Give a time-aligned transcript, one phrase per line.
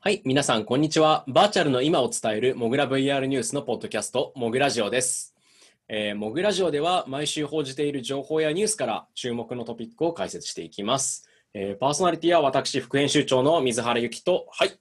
[0.00, 1.24] はい、皆さん、こんにちは。
[1.26, 5.34] バーチャルの今を伝えるモグラ VR ニュースのポッドキャスト、モグラジオです。
[5.88, 11.28] えー、モグラジオでは毎週報じている情報やニュースから注目のトピックを解説していきます。
[11.52, 14.78] えー、パーソナリティは私、副編集長の水原由紀と、はい。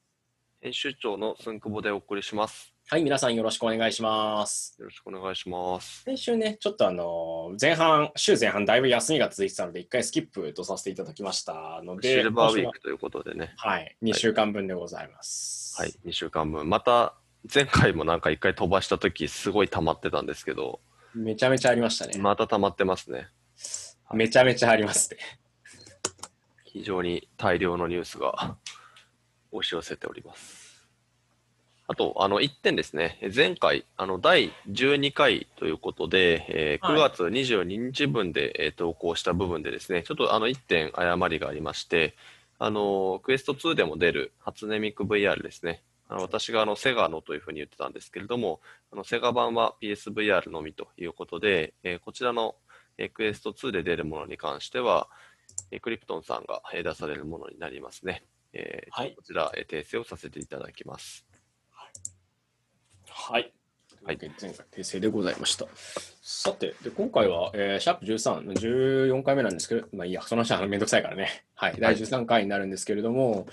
[0.62, 2.77] 編集長の寸久保でお送りします。
[2.90, 4.74] はい、皆さんよろしくお願いします。
[4.80, 6.04] よろしくお願いします。
[6.04, 13.54] 先週ね、ちょっとあの、前半、週前半、だいぶ休みが続いてたので、一回スキップとさせていただきましたので、シルバーウィークということでね。
[13.58, 15.76] ははい、2週間分でございます。
[15.78, 16.70] はい、2週間分。
[16.70, 17.16] また、
[17.54, 20.80] 前回もなんか一回飛ばしたとき、すごい溜まってたんですけど、
[21.14, 22.18] めちゃめちゃありましたね。
[22.20, 23.28] また溜まってますね。
[24.14, 25.18] めちゃめちゃありますね。
[26.64, 28.56] 非常に大量のニュースが
[29.52, 30.57] 押し寄せております。
[31.90, 33.18] あと、あの、1点ですね。
[33.34, 42.16] 前回、あの、第12回ということで、えー9月22日分で、えー投稿した部分でですね、ちょっとあの、1点誤りがありまして、
[42.60, 45.82] あの、クエスト2でも出る初音ミク VR ですね。
[46.10, 48.60] あの私があの、セガのというふうに言ってたんですけれども、
[48.92, 52.56] あの、セガ版は PSVR のみということで、えーこちらの、
[52.98, 55.08] えークエスト2で出るものに関しては、
[55.72, 58.24] えークリプトンさんがえー出されるものになりますね。
[58.54, 61.26] えーはいこちら、えー訂正をさせていただきます。
[63.18, 63.52] はい。
[64.04, 65.66] はい前回訂正でございました。
[66.22, 71.44] さて、で今回は、えーシャープ13、14回目なんですけど、まあいいや、その話はめんどくさいからね。
[71.56, 73.48] はい、第13回になるんですけれども、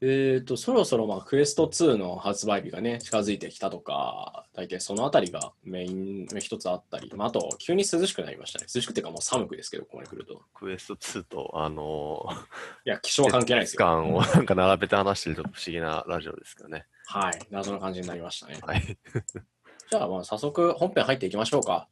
[0.00, 8.66] えっ、と、そろそろ、まあ、クエスト2の発売日がね、近づいてきたとか、大体そのあたりがメインの一つあったり、まあ、あと、急に涼しくなりましたね。
[8.72, 10.40] 涼しくってかもう寒くですけど、ここまで来ると。
[10.54, 12.38] クエスト2と、あのー、い
[12.84, 13.84] や、気象は関係ないですよ。
[13.84, 16.86] 間を なんか並べて話してると不思議なラジオですけどね。
[17.06, 18.58] はい、謎の感じになりましたね。
[18.62, 18.82] はい。
[19.90, 21.88] じゃあ、まあ、早速本編入っていきましょうか。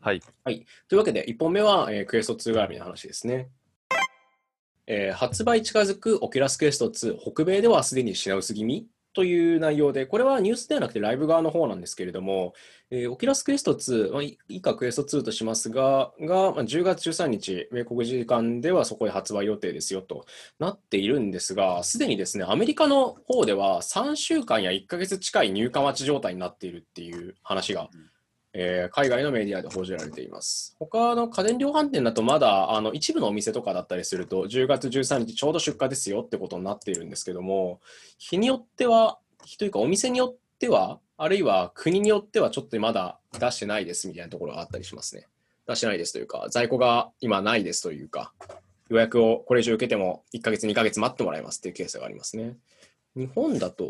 [0.00, 0.20] はい。
[0.88, 3.48] というわけで、1本目は、えークエスト2絡みの話ですね。
[4.86, 12.52] えー発売近づく Oculus Quest 2、北米ではすでに品薄気味という内容で、これはニュースではなくてライブ側の方なんですけれども、
[12.90, 20.26] えー Oculus Quest 2、まあ、以下 Quest 2としますが、がまあ10月13日、米国時間ではそこで発売予定ですよと
[20.58, 27.88] なっているんですが、すでにですね、アメリカの方では3週間や1ヶ月近い入荷待ち状態になっているっていう話が
[28.56, 30.76] えー海外のメディアで報じられています。
[30.78, 37.80] 他の家電量販店だとまだあの一部のお店とかだったりすると10月13日ちょうど出荷ですよってことになっているんですけども
[38.18, 45.26] 日によっては日というかお店によってはあるいは国によってはちょっとまだ出してないですみたいなところがあったりしますね。
[45.66, 48.32] 出してないですというか在庫が今ないですというか
[48.88, 52.56] 予約をこれ以上受けても1ヶ月2ヶ月待ってもらいますっていうケースがありますね。
[53.16, 53.86] 日本だと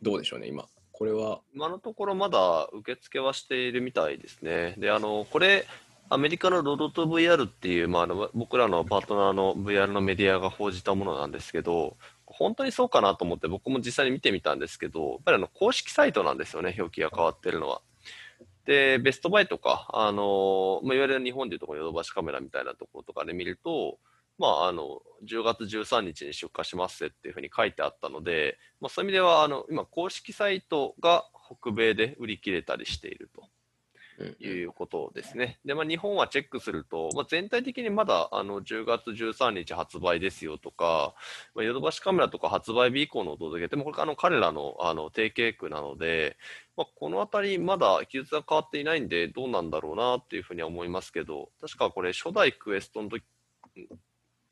[0.00, 0.66] どうでしょうね今。
[1.02, 4.76] これは今のところまだ受付はしているみたいですね。
[4.78, 5.66] で、あの、これ、
[6.08, 17.80] アメリカのロドト VR っていう、まあ、あの僕らのパートナーの VR のメディアが報じたものなんですけど、本当にそうかなと思って僕も実際に見てみたんですけど、やっぱりあの公式サイトなんですよね、表記が変わってるのは。
[18.64, 23.98] で、ベストバイとか、あのまあ、いわゆる日本でいうところヨドバシカメラみたいなところとかで見ると、
[24.38, 31.24] まあ、あの10月13日に出荷しますっていうふうに書いてあったので、まあ、そういう意味ではあの今、公式サイトが
[31.60, 33.48] 北米で売り切れたりしていると
[34.40, 35.58] いうことですね。
[35.64, 41.14] で、まあ、日本はチェックすると、まあ、全体的にまだあの10月13日発売ですよとか、
[41.54, 46.36] まあ、ヨドバシカメラとか発売日以降のお届けでもこれあの彼らのあの提携区なので、
[46.76, 53.22] まあ、このあたりまだ記述が変わっていないんでどうなんだろうなっていうふうには思いますけど、確かこれ初代クエストの時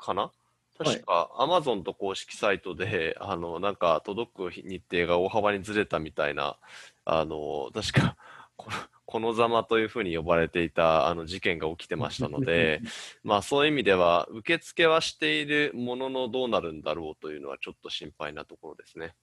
[0.01, 0.33] かな？
[0.83, 6.59] 確か、アマゾンと公式サイトで、 あの、なんか、届く日程が大幅にずれたみたいな、
[7.05, 8.17] あの、確か、
[8.57, 12.81] この、このざまというふうに呼ばれていた、あの、事件が起きてましたので、
[13.23, 19.15] まあ、そういう意味では、受付はしているもののどうなるんだろうというのは、ちょっと心配なところですね。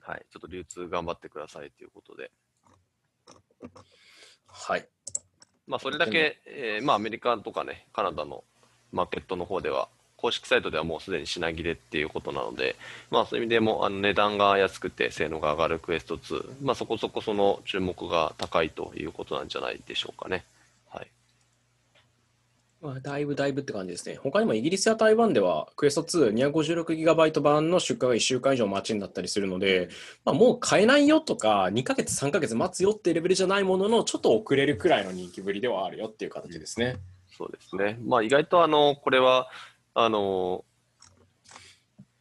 [0.00, 0.26] はい。
[0.30, 2.32] ちょっと流通頑張ってくださいということで。
[4.46, 4.88] はい。
[5.66, 8.44] まあ、それだけ、えーまあ、アメリカとかね、カナダの
[8.92, 9.88] マーケットの方では、
[10.20, 12.76] 公式サイトではもうすでに品切れっていうことなので、
[13.10, 20.44] まあ、そういう意味でもあの値段が安くて性能が上がるクエスト2、まあ、そこそこその注目が高いということなんじゃないでしょうかね。
[20.90, 21.08] はい、
[22.82, 24.18] まあ、だいぶだいぶって感じですね。
[24.22, 29.88] 他にもイギリスや台湾では、クエスト2、256GB 版の出荷が1週間以上待ちになったりするので、
[30.26, 36.98] まあ、もう買えないよとか、2ヶ月、3ヶ月待つよっていうレベルじゃないものの、ちょっと遅れるくらいの人気ぶりではあるよっていう形ですね。
[37.40, 37.98] そうですね。
[38.04, 39.48] まあ、意外とあの、これは、
[39.94, 40.66] あの、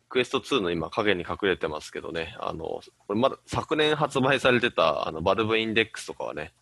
[0.07, 6.53] クエスト2の今影に隠れてますけどね、あの、これまだ昨年発売されてたあのバルブインデックスとかはね、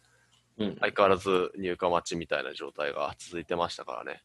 [0.58, 4.24] うん、相変わらず入荷待ちみたいな状態が続いてましたからね。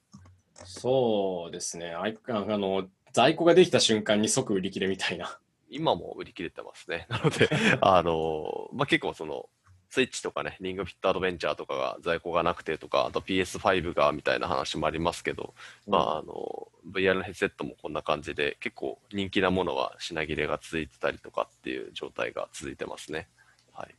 [0.65, 1.95] そうですね。
[1.95, 5.39] あいあの在庫ができた瞬間に即売り切れみたいな。
[5.69, 7.07] い今も売り切れてますね。
[7.11, 7.51] なので、
[7.83, 9.49] あの、まあ、結構その、
[9.93, 15.53] スイッチとかね、リングフィットアドベンチャーとかが在庫がなくてとか、あと PS5 がみたいな話もありますけど、
[15.87, 23.29] まあ、あの、VR のヘッドセットもこんな感じで、結構人気なものは品切れが続いてたりとかっていう状態が続いてますね。
[23.71, 23.95] はい。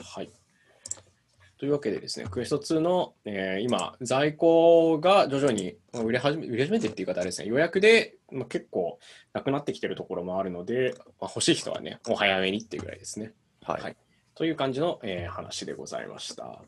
[0.00, 0.30] はい。
[1.58, 9.00] というわけでですね、クエスト2の、えー、今、在庫が徐々に売れ始め売れ始めてっていう方はですね、予約で、まあ、結構
[9.32, 13.32] なくなってきてるところもあるので、まあ、欲しい人はね、お早めにっていうぐらいですね。
[13.66, 13.96] はい、はい、
[14.36, 16.62] という感じの、えー、話でございました。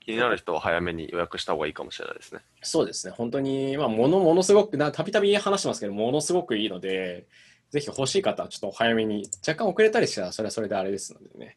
[0.00, 2.40] 気になる人は早めに予約した方がいいかもしれないですね。
[2.62, 7.28] そうですね、本当に、まあ、ものものすごく、たびたび話してますけど、ものすごくいいので、
[7.70, 11.56] ぜひ欲しい方はちょっと早めに、若干遅れたりしたら、それはそれであれですのでね。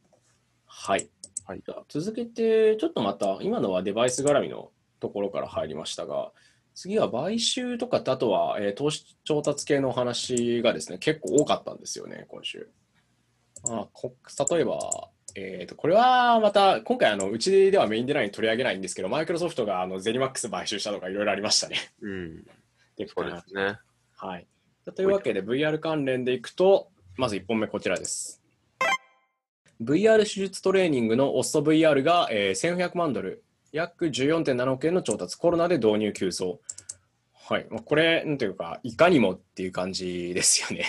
[0.67, 1.09] はい。
[1.47, 6.31] はい、続けて、ちょっとまた、今のはデバイス絡みのところから入りましたが、
[6.75, 12.69] 次は買収とかあとは、えー、投資調達系の話がですね、結構多かったんですよね、今週。
[13.65, 14.15] あこ
[14.49, 21.77] 例えば、えーと、これはまた今回あのうちではメインデライン取り上げないんですけどマイクロソフトがあのゼニマックス買収したとかいろいろありましたね。
[22.01, 22.43] うん、
[22.95, 23.77] で そうですね、
[24.15, 24.47] はい、
[24.95, 28.41] というわけで VR 関連でいくとまず1本目こちらです。
[29.81, 36.59] VR 手術トレーニングの OSTVR が、えー、1400万ドル約14.7億円の調達コロナで導入急増。
[37.33, 40.85] はい、これなんていうかいかにもっていう感じですよね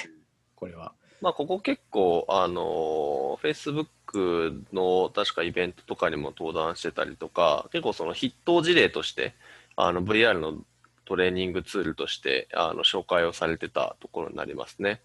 [0.54, 0.92] これは。
[1.20, 9.34] まあ、ここ結構、あの、Facebook の確かイベントとかにも登壇してたりとか、結構その筆頭事例として、
[9.76, 10.64] あの、VR の
[11.04, 15.02] トレーニングツールとして、あの、紹介をされてたところになりますね。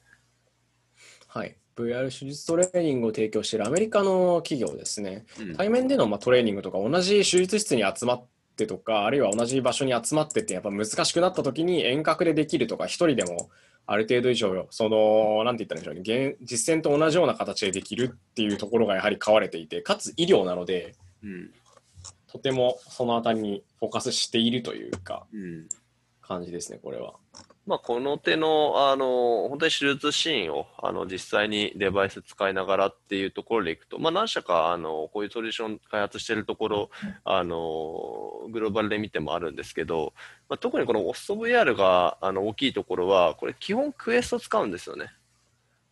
[1.28, 1.58] はい。
[1.76, 5.26] VR 手術トレーニングを提供しているアメリカの企業ですね。
[5.40, 8.26] うん、対面でのまあトレーニングとか、同じ手術室に集まっ
[8.56, 13.50] てとか、あるいは同じ場所に集まってって、やっぱ難しくなった時に遠隔でできるとか、一人でも
[13.88, 21.52] ある程度以上、その、なんて言ったらいいんでしょうね、実践と同じような形でできるっていうところがやはり買われていて、かつ医療なので、うん、
[22.28, 25.68] とてもそのあたりにフォーカスしているというか、うん、
[26.22, 27.14] 感じですね、これは。
[27.68, 36.90] まあ、この手の、あの、本当に手術シーンを、あの、実際にデバイス使いながらっていうところでいくと、まあ、何社か、あの、こういうソリューション開発しているところ、
[37.24, 40.14] あの、グローバルで見てもあるんですけど、
[40.48, 45.12] まあ、特にこの OSVR が、あの、大きいところは、これ基本クエスト使うんですよね。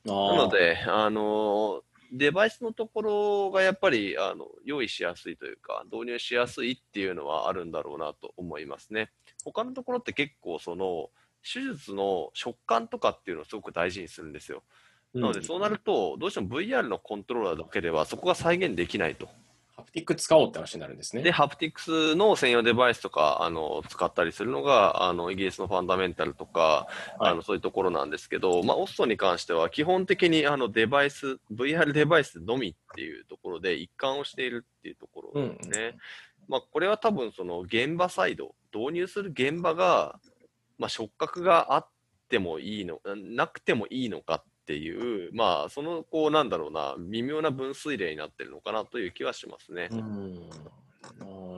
[0.05, 1.81] なので、あの、
[2.11, 9.09] デバイスのところがやっぱりあの用意しやすいというか、導入しやすいっていうのはあるんだろうなと思いますね。
[9.43, 11.09] 他のところって結構その、
[11.43, 14.63] 手術の食感とかっていうのをすごく大事にするんですよ。
[15.13, 19.29] なので、そうなると、どうしても VR のコントローラーだけではそこが再現できないと。
[19.75, 21.23] ハプティック使おうって話になるんですね。
[21.23, 26.87] で、ハプティックスの専用デバイスとか、あの、使ったりするのが、あの、イギリスのファンダメンタルとか、
[27.19, 35.79] はい、あの、そういうところなんですけど、まあ、オストに関しては、基本的に、あの、デバイス、VR デバイスのみっていうところで一貫をしているっていうところですね。
[35.79, 35.95] うんうん、
[36.49, 40.19] まあ、これは多分、その、現場サイド、導入する現場が、
[40.77, 41.87] まあ、触覚があっ
[42.29, 49.89] てもいいの、なくてもいいのかっていう、まあ、その、こう、なんだろうな、微妙な分水嶺になってるのかなという気はしますね。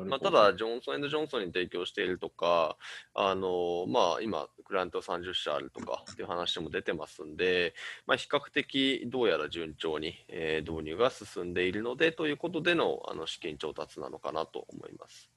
[0.07, 2.77] まあ、ただ、ジョンソンジョンソンに提供しているとか、
[3.13, 7.73] あのまあ、今、クライアント30社あるとかっていう話も出てますんで、
[8.05, 15.34] まあ、比較的どうやら順調に、えー、導入が進んでいるのでということでのあの資金調達なのかなと思います。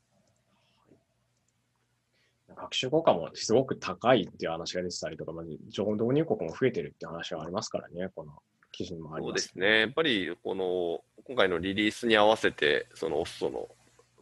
[2.56, 8.32] 学習効果もすごく高いっていう話が出てたりとか、まあ、情報導入国も増えてるって話がありますからね、この
[8.72, 13.68] 記事にもあります、そうですね、やっぱりこの今回のリリースに合わせて、そのオッソの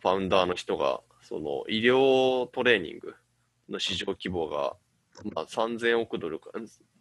[0.00, 3.14] ファウンダーの人が、その医療トレーニング
[3.68, 4.76] の市場規模が、
[5.34, 6.50] まあ、3000億ドルか、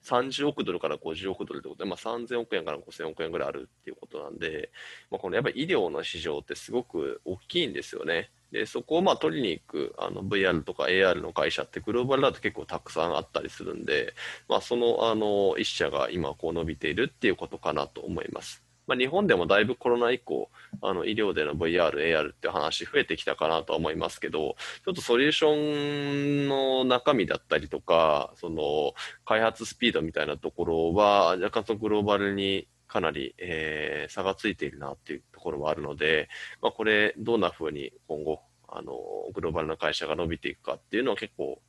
[0.04, 4.72] 30億ドルから50億ドルってことで、まあ、3000億円から5000億円ぐらいあるっていうことなんで、
[5.10, 8.30] まあ、このやっぱり医療の市場ってすごく大きいんですよね。
[8.52, 14.14] でそこをまあ取りに行くあの VR とか AR の会社ってグローバルだと結構たくさんあったりするんで、
[14.48, 18.66] まあ、そのあの一社が今こう伸びているっていうことかなと思います。
[18.88, 20.50] まあ、日本でもだいぶコロナ以降、
[20.82, 28.94] あの医療での VR、AR って話増えてきたかなとは思いますけど、ちょっとソリューションの中身だったりとか、その
[29.26, 36.30] 開発スピードみたいなところは、若干そのグローバルにかなり、えー、差がついているなっていうところはあるので、
[36.62, 38.94] まあ、これ、どんなふうに今後、あの、
[39.34, 41.62] グローバルな会社が伸びていくかっていうのは結構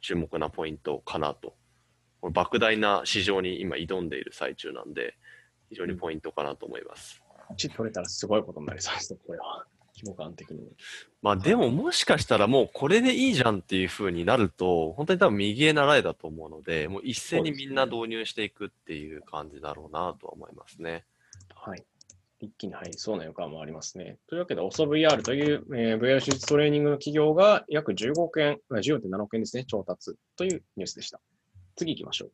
[0.00, 1.54] 注目なポイントかなと。
[2.20, 5.16] これ莫大な市場に今挑んでいる最中なんで、
[5.70, 7.22] 非常にポイントかなと思います。
[7.56, 9.64] 1取れたらすごいことになりそうです、これは。
[10.00, 10.58] 規模感的に。
[11.22, 21.04] まあでももしかしたらもうこれでいいじゃんっていう風になると、本当に多分右へ習えだと思うので、もう一斉にみんな導入していくっていう感じだろうなとは思いますね。
[21.54, 21.84] はい。
[22.40, 24.16] 一気に入りそうな予感もありますね。
[24.26, 31.20] というわけで、OSOVR という、えー VR 手術トレーニングの企業が約15億円、まあ14.7億円ですね、調達というニュースでした。
[31.76, 32.32] 次行きましょう。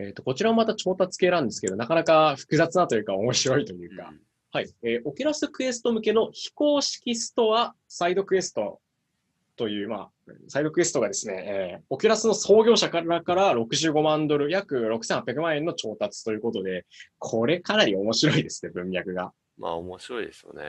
[0.00, 4.12] えっ、と、こちらもまた調達系なんですけど、なかなか複雑なというか面白いというか、
[4.52, 4.70] はい。
[4.82, 8.80] えー、 Oculus Quest 向けの非公式ストア、 SideQuest
[9.54, 16.84] という、まあ、 SideQuest がですね、えー、 Oculus の創業者からから65万ドル、約6800万円の調達ということで、
[17.18, 19.32] これかなり面白いですね、文脈が。
[19.56, 20.62] まあ面白いですよね。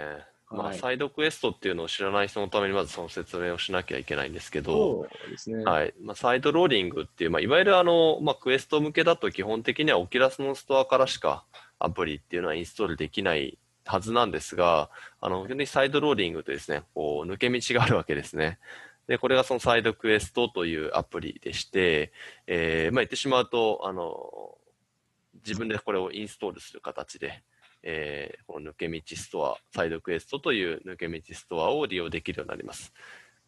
[0.52, 5.64] まあ、はい SideQuest っていうのを知らない人のためにまずその説明をしなきゃいけないんですけど、そうですね。
[5.64, 11.46] はいまあ、サイドローディングっていう、まあ、いわゆるあの、まあ、 Quest 向けだと基本的には Oculus のストアからしか
[11.80, 13.58] アプリっていうのはインストールできない
[13.92, 18.60] はずなんですが、あの、本当にサイドローリングとですね、こう、抜け道があるわけですね。
[19.08, 22.14] で、これがそのサイドクエストというアプリでして、
[22.48, 24.58] えーまあ、言ってしまうと、あの、
[25.46, 27.44] 自分でこれをインストールする形で、
[27.84, 32.94] えーこの抜け道ストア、サイドクエストという抜け道ストアを利用できるようになります。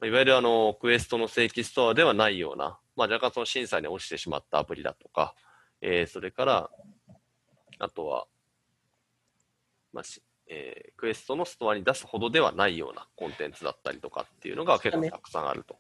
[0.04, 5.36] いわゆるあの、クエストの正規ストアではないような、まあ、若干その審査に落ちてしまったアプリだとか、
[5.82, 6.70] えーそれから、
[7.80, 8.26] あとは、
[9.94, 10.04] まあ
[10.48, 15.76] えー Quest のストアに出すほどではないようなコンテンツだったりとかっていうのが結構たくさんあると。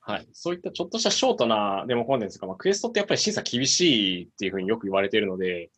[0.00, 0.26] はい。
[0.32, 5.70] そういったちょっとしたショートなデモコンテンツとか、まあ、 Quest ってやっぱり審査厳しいっていうふうによく言われているので、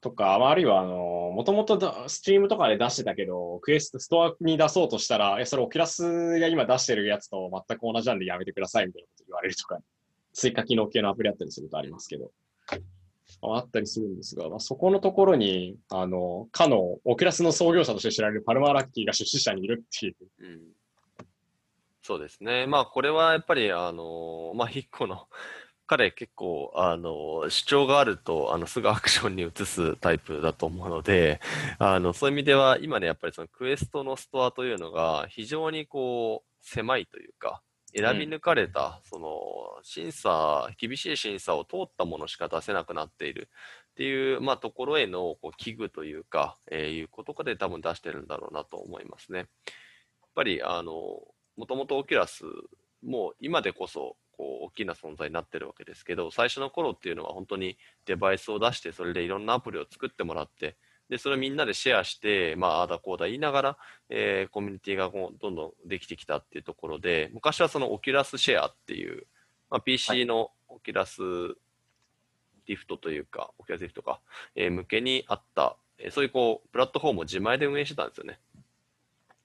[0.00, 9.78] とか、まあ、あるいは、あの、もともと Steam とかで出してたけど、 Quest、ストアに出そうとしたら、え、それ Oculus が今出してるやつと全く同じなんでやめてくださいみたいなこと言われるとか、
[10.32, 12.30] 追加機能系のアプリあったりするとありますけど、
[12.70, 12.78] ま
[13.42, 20.60] あったりするんですが、まあ、そこのところに、あの、かのオキュラスの創業者として知られるパルマーラッキーが出資者にいるっていう、うん
[22.04, 22.66] そうですね。
[22.66, 25.28] まあ、これはやっぱり、あの、まあ、一個の、
[25.86, 31.40] 彼結構、あの、主張があると、あの、すぐアクションに移すタイプだと思うので、
[31.78, 37.62] あの、そういう意味では、今ね、やっぱりそのクエストのストアというのが、非常にこう、狭いというか、
[37.94, 43.48] 選び抜かれた、その、審査、厳しい審査を通ったものしか出せなくなっている
[43.92, 49.38] っていう、まあ、ところへの、こう、危惧というか、えーいうことで多分出してるんだろうなと思いますね。
[49.38, 49.46] やっ
[50.34, 50.92] ぱり、あの、
[51.56, 52.44] もともとオキュラス
[53.04, 60.76] も今でこそこう大きな存在になってるわけですけど最初の頃っていうのは本当にデバイスを出してそれでいろんなアプリを作ってもらって
[61.12, 63.76] でそれをみんなでシェアして、まあ、ああだこうだ言いながら、
[64.08, 69.26] えーコミュニティがこうどんどんできてきたっていうところで昔はその Oculus Share っていう、
[69.68, 71.20] まあ、PC の Oculus
[72.66, 74.20] Rift というか、 Oculus Rift か、
[74.56, 78.38] えー向けにあった、えーそういうこうプラットフォームを自前で運営してたんですよね。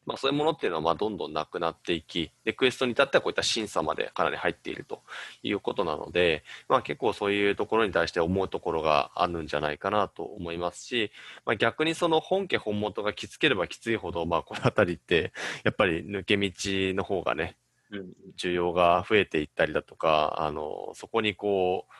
[0.07, 5.03] まあ、そういうものっていうのはまあどんどんなくなっていき、で、 Quest に至ってはこういった審査までかなり入っていると
[5.43, 11.11] いうことなので、まあ結構そういうところに対して思うところがあるんじゃないかなと思いますし、
[11.45, 15.33] まあ逆にその本家本元がきつければきついほど、まあこのあたりって、
[15.65, 16.51] やっぱり抜け道
[16.95, 17.57] の方がね、
[17.91, 21.93] うん、需要が増えていったりだとか、あの、そこにこう、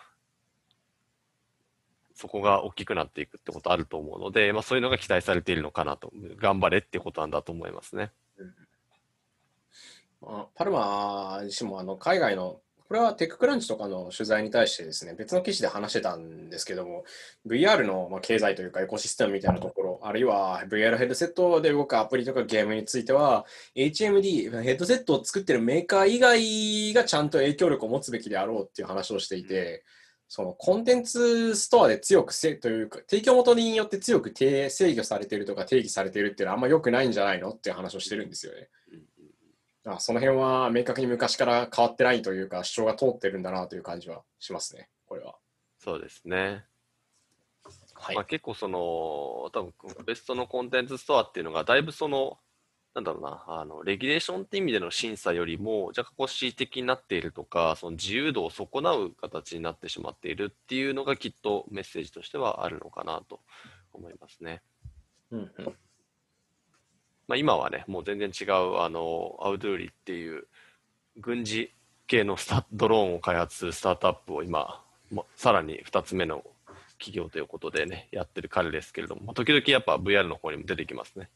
[2.18, 8.12] そこが大きくなっていくってことあると思うので、まあそういうのが期待されているのかなと、頑張れってことなんだと思いますね。
[10.20, 17.04] まあ、パルマ自身もあの海外の、これはテッククランチとかの取材に対してですね、別の記事で話してたんですけども、
[17.46, 23.46] VR のまあ経済というかエコシステムみたいなところ、あるいは VR ヘッドセットで動くアプリとかゲームについては、
[23.76, 29.84] HMD、ヘッドセットを作ってるメーカー以外がちゃんと影響力を持つべきであろうっていう話をしていて、
[30.30, 38.70] そのコンテンツストアで強くせというか、提供元によって強く定制御されているとか定義されているっていうのはあんま良くないんじゃないのっていう話をしてるんですよね。
[39.86, 45.36] あその辺は明確に昔から変わってないというか、主張が通ってるんだなという感じはしますね、これは。
[45.80, 46.66] そうですね。
[47.94, 48.80] はまあ、結構その、
[49.54, 49.74] 多分
[50.06, 52.38] ベストのコンテンツストアっていうのが、だいぶその、
[52.98, 63.40] なんだろうな、あの、レギュレーションって意味での審査よりも、若干こう恣意的になっているとか、その自由度を損なう形になってしまっているっていうのがきっとメッセージとしてはあるのかなと
[63.94, 64.64] 思いますね。
[65.30, 65.66] うんうん
[67.28, 70.48] まあ、今はね、もう全然違う、あの、アウドゥーリっていう
[71.18, 71.72] 軍事
[72.08, 76.44] 系のスタドローンを開発するスタートアップを今、まさらに2つ目の
[76.98, 81.30] 企業ということでね、やってる彼ですけれども、まあ時々やっぱ VR の方にも出てきますね。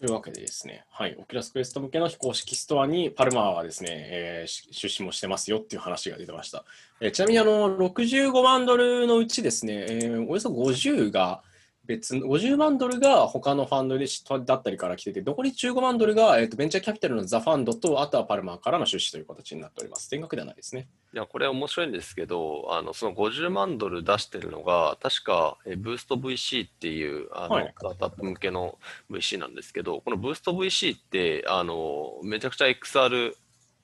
[0.00, 6.64] というわけでですね、はい、 Oculus Quest 向けの非公式ストアにパルマーはですね、えー出資もしてますよっていう話が出てました。
[7.00, 11.42] えーちなみにあの65万ドルのうちですね、えーおよそ50が
[11.88, 20.10] 別の、50万ドルが他のファンドでしだったりから来てて、残り15万ドルが、えーとベンチャーキャピタルのザ・ファンドと、あとはパルマーからの出資という形になっております。
[20.10, 20.86] 全額ではないですね。
[21.14, 28.78] いや、これ面白いんですけど、あの、その50万ドル出してるのが、確か、えブースト VC っていう、あの、はいスタートアップ向けの
[29.10, 33.34] VC なんですけど、このブースト VC って、あの、めちゃくちゃ XR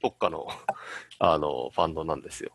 [0.03, 0.47] 特化の、
[1.19, 2.53] あの、ファンドなんですよ。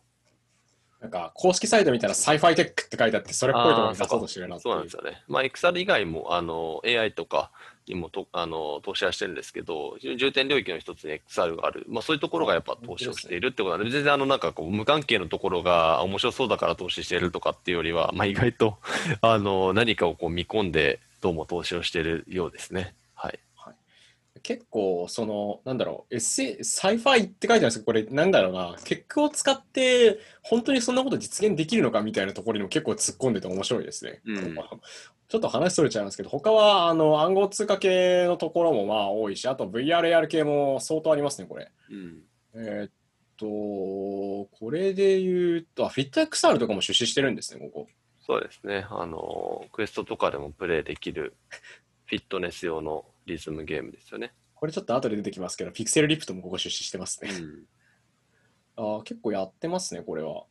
[1.02, 5.24] なんか公式サイト見たら sci-fi tech って書いてあって、それっぽいところに出そうとしてるなっそうなんですよね。
[5.30, 7.52] まあ、XR 以外も、あの、AI とか
[7.88, 11.86] にもと、あの、投資はしてるんですけど、重点領域の一つに XR がある。
[11.88, 18.78] まあ、そういうところがやっぱ投資をしているってことなんで、全然あの、なんかこう、無関係のところが面白そうだから投資しているとかっていうよりは、まあ、意外と、
[19.22, 22.94] あの、何かをこう見込んで、どうも投資をしているようですね。
[24.40, 24.42] はい。
[24.42, 34.22] 結構、その、なんだろう、エッセイ、 sci-fi って書いてあるんですけど、これ、なんだろうな、結果を使って、本当にそんなこと実現できるのかみたいなところにも結構突っ込んでて面白いですね。
[34.26, 34.56] うん
[35.30, 41.72] ちょっと話それちゃいますけど、他は、あの、暗号通貨系のところもまあ多いし、あと VRAR 系も相当ありますね、これ。
[41.92, 42.24] うん。
[42.56, 42.92] えーっ
[43.38, 43.46] と、
[44.58, 47.88] これで言うと、あ、FitXR とかも出資してるんですね、ここ。
[48.26, 48.86] そうですね。
[48.90, 51.36] あの、クエストとかでもプレイできる
[52.06, 54.34] フィットネス用のリズムゲームですよね。
[54.56, 57.32] これちょっと後で出てきますけど、ピクセルリプトもここ出資してますね。
[57.32, 57.66] うん。
[58.76, 60.46] あー結構やってますね、これは。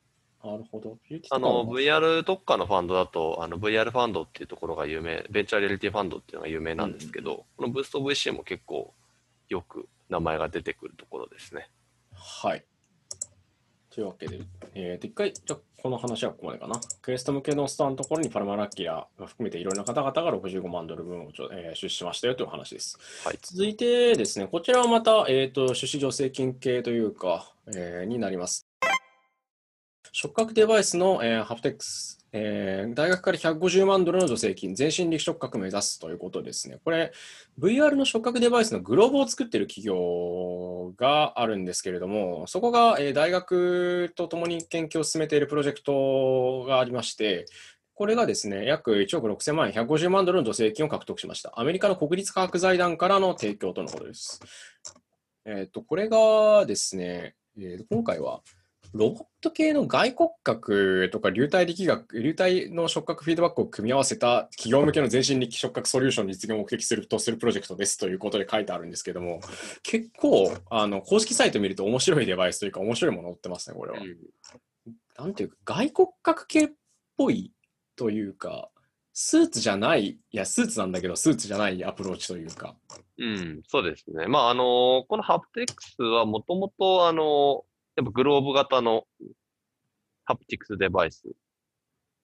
[0.45, 0.99] なるほど。
[1.31, 8.95] あの、VR 特化のファンドだと、あの VR ファンドっていうところが有名、ベンチャーリアリティファンドっていうのが有名なんですけど、このブースト VC も結構
[9.49, 11.69] よく名前が出てくるところですね。
[12.15, 12.65] はい。
[13.91, 14.41] というわけで、
[14.75, 16.81] えーと、一回、じゃあこの話はここまでかな。
[17.03, 22.99] クエスト向けのスターのところにパルマラッキラー含めていろんな方々が65万ドル分をちょ、えー出資しましたよという話です。
[23.25, 23.39] はい。
[23.41, 28.67] 続いてですね、こちらはまた、えー、と出資助成金系というか、えーになります。
[30.13, 36.79] 触覚デバイスの、えーハプテックス、えー大学から150万ドルの助成金、全身力触覚目指すということですね。
[36.85, 37.13] これ、
[37.59, 47.47] VR の触覚デバイスのグローブを作っている企業があるんですけれども、そこが、えー大学とともに研究を進めているプロジェクトがありまして、
[47.95, 51.59] これがですね、約1億6000万円、150万ドルの助成金を獲得しました。
[51.59, 54.41] アメリカの国立科学財団からの提供とのことです。
[55.45, 58.43] えっ、と、これがですね、えー今回は、
[58.93, 69.41] ロボット系の外骨格とか流体力学、流体の触覚フィードバックを組み合わせた企業向けの全身力触覚ソリューションの実現を目的するとするプロジェクトですということで書いてあるんですけども、
[69.83, 73.99] 結構、あの、公式サイト見ると面白いデバイスというか面白いもの載ってますね、これは。
[75.19, 76.71] なんていうか、外骨格系っ
[77.17, 77.53] ぽい
[77.97, 78.71] というか、
[79.21, 82.77] スーツじゃない、いや、スーツなんだけど、スーツじゃないアプローチというか。
[83.19, 84.29] うん、そうですね。
[84.29, 87.65] まあ、あの、このハプティクスはもともと、あの、
[87.99, 89.03] やっぱグローブ型の
[90.25, 91.31] ハプティクスデバイスっ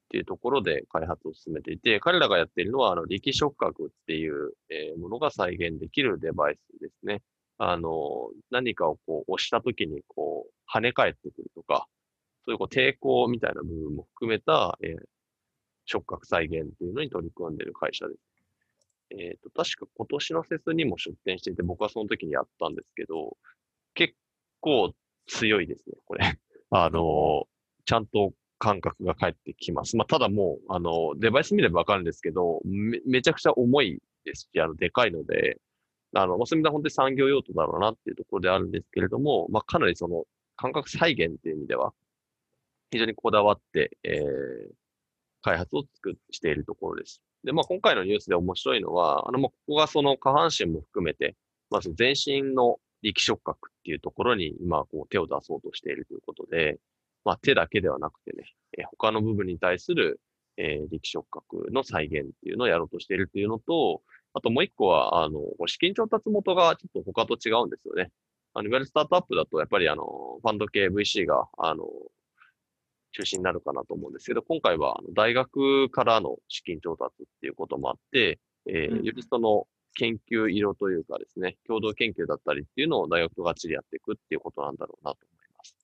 [0.09, 7.23] ていうところで開発を進めていて、彼らがやっているのは、あの、力触覚っていう、えーものが再現できるデバイスですね。
[7.59, 11.89] あの、何かをこう押したときにこう跳ね返ってくるとか、
[12.45, 14.99] そういうこう抵抗みたいな部分も含めた、えー
[15.87, 18.21] 触覚再現っていうのに取り組んでいる会社です。
[19.11, 23.37] えっ、と、確か今年のフェスにも出展していて、僕はその時にやったんですけど、
[23.93, 24.15] 結
[24.61, 24.95] 構
[25.27, 26.21] 強いですね、これ。
[26.71, 27.47] あの、
[27.85, 29.97] ちゃんと感覚が返ってきます。
[29.97, 35.61] まあ、ただもう、あの、デバイス見ればわかるんですけど、め、めちゃくちゃ重いですし、あの、でかいので、
[36.15, 40.25] あの、まあそういう意味では本当に産業用途だろうなっていうところであるんですけれども、まあ、かなりその、
[40.57, 41.93] 感覚再現っていう意味では、
[42.91, 44.75] 非常にこだわって、えー
[45.45, 47.23] 開発を作っしているところです。
[47.45, 51.37] で、まあ、今回のニュースで面白いのは、あの、まあ、ここがその下半身も含めて、
[51.71, 56.79] まず全身の力触覚っていうところに今、こう手を出そうとしているということで、
[57.25, 58.45] まあ、手だけではなくてね、
[58.79, 60.21] えー他の部分に対する、
[60.57, 68.11] えー力触覚の再現っていうのをやろうとしているっていうのと、あともう一個は、あの、資金調達元がちょっと他と違うんですよね。
[68.53, 70.05] あの、いわゆるスタートアップだと、やっぱりあの、
[70.43, 71.85] ファンド系 VC が、あの、
[73.13, 85.77] 中心になるかなと思うんですけど、今回は大学からの資金調達っていうこともあって、えーうんよりその研究色というかですね、共同研究だったりっていうのを大学とがっちりやっていくっていうことなんだろうなと思います。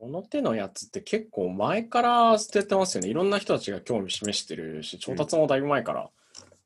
[0.00, 3.08] この手のやつって結構前から捨ててますよね。
[3.08, 6.10] いろんな人たちが興味示してるし、調達もだいぶ前から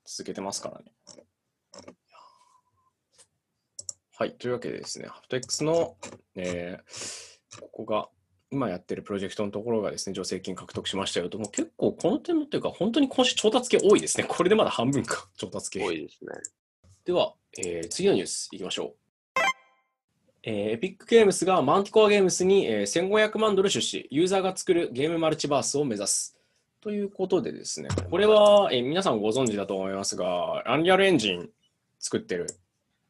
[0.04, 0.92] 続けてますからね。
[4.14, 5.96] はい、というわけでですね、ハプテックスの、
[6.34, 8.08] えーここが、
[8.52, 14.24] 今やってるプロジェクトのところがですね、助成金獲得しましたよと、もう結構この点もというか、本当に今週調達系多いですね。
[14.28, 15.82] これでまだ半分か、 調達系。
[15.82, 16.32] 多いですね。
[17.06, 19.40] では、えー次のニュースいきましょう。
[20.44, 26.36] えーエピックゲームスがマンティコアゲームスに、えー1500万ドル出資、ユーザーが作るゲームマルチバースを目指す。
[26.82, 31.50] ということでですね、これは、えー皆さんご存知だと思いますが、アンリアルエンジン
[31.98, 32.46] 作ってる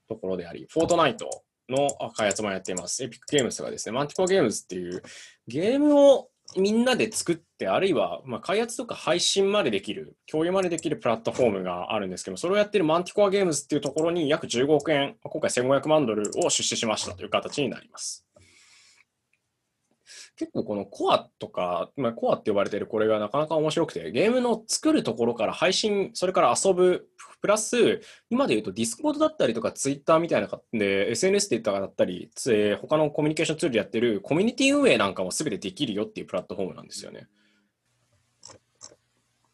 [0.08, 3.02] ところであり、フォートナイトの開発もやっています。
[3.04, 5.02] エピックゲームスがですね、マンティコアゲームズっていう
[5.46, 18.26] ゲームをみんなで作って、あるいは、ま、開発とか配信までできる、共有までできるプラットフォームがあるんですけど、それをやっているマンティコアゲームズっていうところに約15億円、今回1500万ドルを出資しましたという形になります。
[20.42, 27.06] 結構このコアとか、まあ、コアって呼ばれてるこれがなかなか面白くて、ゲームの作るところから配信、それから遊ぶ、
[27.40, 37.28] プラス、今で言うとディスコードだったりとかツイッターみたいなで、SNS って言っただったり、えー他のコミュニケーションツールでやってるコミュニティ運営なんかも全てできるよっていうプラットフォームなんですよね。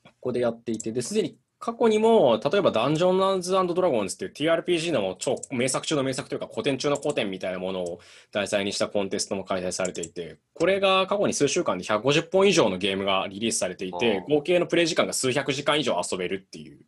[0.05, 16.79] ここでやっていて、で、すでに過去にも、例えばダンジョンズドラゴンズっていう TRPG の超名作中の名作というか古典中の古典みたいなものを題材にしたコンテストも開催されていて、これが過去に数週間で150本以上のゲームがリリースされていて、合計のプレイ時間が数百時間以上遊べるっていう。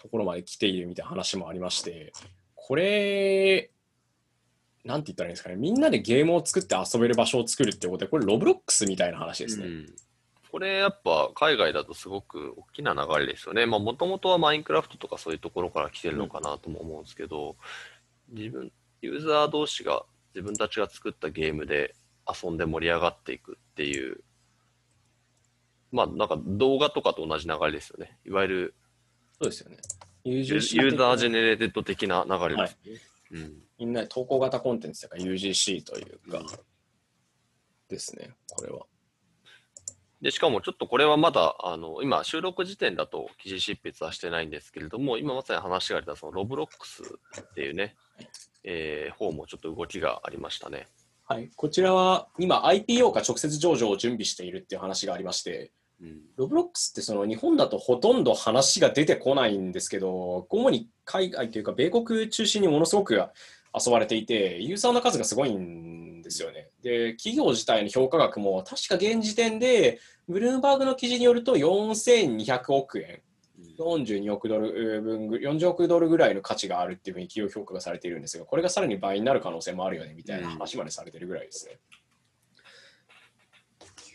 [0.00, 2.12] ところまで来ているみたいな話もありまして、
[2.54, 3.70] これ、
[4.84, 9.66] なんて言ったらいいんですかね、みんなでゲームを作って遊べる場所を作るってことで、これロブロックスみたいな話ですね。
[9.66, 9.94] うん
[10.50, 13.66] これやっぱ海外だとすごく大きな流れですよね。
[13.66, 17.56] まあもともとはマインクラフトとかそういうところから来てるのかなとも思うんですけど、
[18.30, 21.94] 自分、ユーザー同士が自分たちが作ったゲームで
[22.26, 24.22] 遊んで盛り上がっていくっていう、
[25.92, 28.18] まあなんか動画とかと同じ流れですよね。
[28.26, 28.74] いわゆる
[29.40, 29.78] そうですよね。
[30.24, 33.00] ユユーユーザージェネレーテッド的な流れですね。
[33.32, 36.46] うんみんなで投稿型コンテンツだから UGC というか、うん
[37.90, 38.86] ですね、これは。
[40.22, 47.02] で、しかもちょっとこれはまだ、あの、今収録時点だと記事執筆はしてないんですけれども、今まさに話が出たそのロブロックス
[47.40, 47.96] っていうね、
[48.64, 50.88] えー方もちょっと動きがありましたね。
[51.24, 55.70] はい、こちらは今 IPO か直接上場を準備しているっていう話がありまして、
[56.02, 56.20] うん。
[56.36, 63.22] ロブロックスってその日本だとほとんど話が出てこないんですけど、主に海外というか米国中心にものすごく
[63.74, 66.70] 遊ばれていて、ユーザーの数がすごいんですよね。
[66.82, 73.22] で、企業自体の評価額も確か現時点で、ブルームバーグの記事によると4200億円、
[73.78, 81.78] 42億ドル分ぐ、40億ドルぐらいの価値があるっていうふうに企業評価がされているんですが、これがさらに倍になる可能性もあるよねみたいな話までされてるぐらいですね。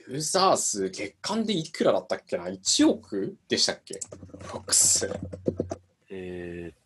[0.08, 4.00] ユーザー数、月間でいくらだったっけな ?1 億でしたっけ？
[4.54, 5.10] ロックス。
[6.10, 6.85] えー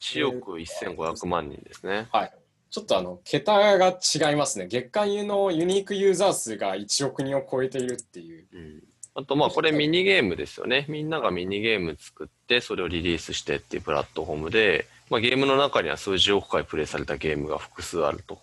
[0.00, 2.08] 1億1500万人ですね。
[2.12, 2.32] はい。
[2.70, 4.66] ちょっとあの、桁が違いますね。
[4.68, 8.46] 月間のユニークユーザー数が1億人を超えているっていう。
[8.52, 8.82] うん。
[9.14, 10.86] あと、まあ、これミニゲームですよね。
[10.88, 18.38] みんながミニゲーム作って、それをリリースしてっていうプラットフォームで、まあ、ゲームの中には数十億回プレイされたゲームが複数あると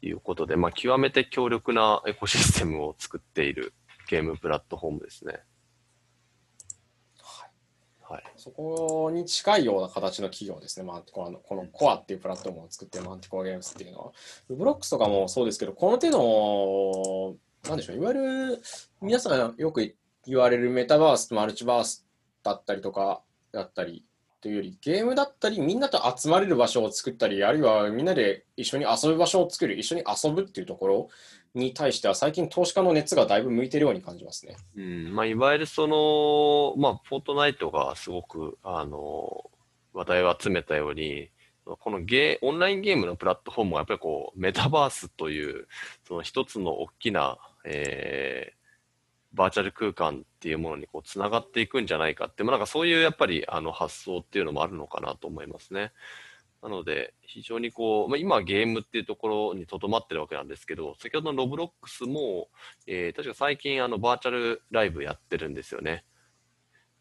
[0.00, 3.72] いうことで、まあ、極めて強力なエコシステムを作っている
[4.08, 5.40] ゲームプラットフォームですね。
[8.08, 8.22] はい。
[8.36, 10.86] そこに近いような形の企業ですね。
[10.86, 14.12] マンティコアの、このコアっていうプラットフォームを作ってるマンティコアゲームスっていうのは。
[14.48, 17.36] ブロックスとかもそうですけど、この手の、
[17.68, 18.14] なんでしょう、いわゆ
[18.54, 18.62] る
[19.00, 22.06] 皆さんがよく言われるメタバースとマルチバース
[22.44, 24.04] だったりとか、だったり、
[24.46, 31.08] というよりゲームだったりみんなと集まれる場所を作ったりあるいはみんなで一緒に遊ぶ場所を作る一緒に遊ぶっていうところ
[31.52, 34.56] に対しては最近投資家の熱がだいぶ向いてるように感じますね。
[34.76, 39.50] うん、まあ、いわゆるその、まあ、フォートナイトがすごく、あの、
[39.94, 41.30] 話題を集めたように、
[41.64, 45.66] このゲ、オンラインゲームのプラットフォームはやっぱりこう、メタバースという、
[46.06, 48.52] その一つの大きな、え
[49.36, 55.92] バーチャル空間っていうものにこう、つながっていくんじゃないかって、まあ、なんかそういうやっぱり、あの、発想っていうのもあるのかなと思いますね。
[56.62, 62.48] なので、非常にこう、まあ、今はゲームっていうところにとどまってるわけなんですけど、先ほどのロブロックスも、
[62.86, 66.04] えー確か最近あのバーチャルライブやってるんですよね。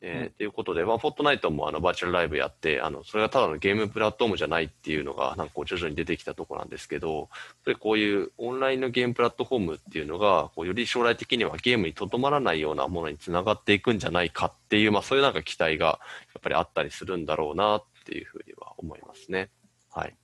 [0.02, 7.28] えーということで、まあ、フォートナイトもあのバーチャルライブやって、あのそれがただのゲームプラットフォームじゃないっていうのが、なんかこう徐々に出てきたところなんですけど、やっ
[7.66, 16.00] ぱりこういうオンラインのゲームプラットフォームっていうのが、こうより将来的にはゲームにとどまらないようなものにつながっていくんじゃないかっていう、まあ、そういうなんか期待がや
[16.40, 19.50] っぱりあったりするんだろうなっていうふうには思いますね。
[19.92, 20.16] はい。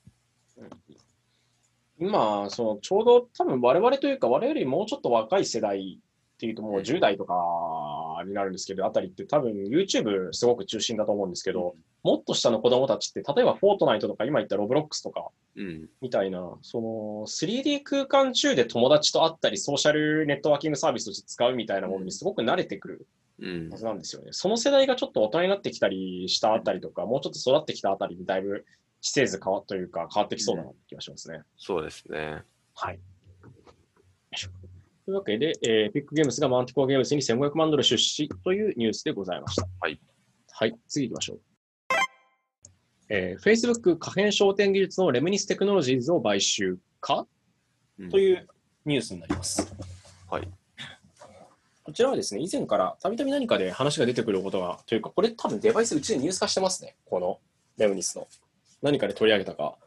[2.00, 6.00] 今、そのちょうど多分我々というか、我々よりもうちょっと若い世代
[6.42, 15.88] っていうと、もう10代とかーになるんですけど、あたりって多分 YouTube すごく中心だと思うんですけど、もっと下の子供たちって、例えばフォートナイトとか今言ったロブロックスとかうん。
[16.02, 23.08] みたいな、その 3D 空間中で友達と会ったり、ソーシャルネットワーキングサービスとして使うみたいなものにすごく慣れてくる
[23.40, 23.78] うんは。
[23.78, 24.30] ずなんですよね。
[24.32, 28.66] その世代がちょっと大人になってきたりしたあたりとか、もうちょっと育ってきたあたりにだいぶ
[29.02, 31.42] 知性図変わというか変わってきそうだなって気がしますね。
[31.58, 32.42] そうですね。
[32.74, 33.00] はい。
[35.06, 39.68] というわけで、えー、エピックゲームズがマンティコアゲームズに1500万ドル出資というニュースでございました。
[39.80, 40.00] はい。
[40.52, 41.40] はい、次行きましょう。
[43.10, 47.26] えー、Facebook 可変焦点技術のレムニステクノロジーズを買収か？
[48.00, 48.48] うんという
[48.86, 49.76] ニュースになります。
[50.30, 50.48] はい。
[51.84, 57.40] こちらはですね、以前からたびたび何かで話が出てくることが、というか、これ多分デバイスうちでニュース化してますね、この
[57.78, 58.28] レムニスの。
[58.82, 59.78] 何かで取り上げたか。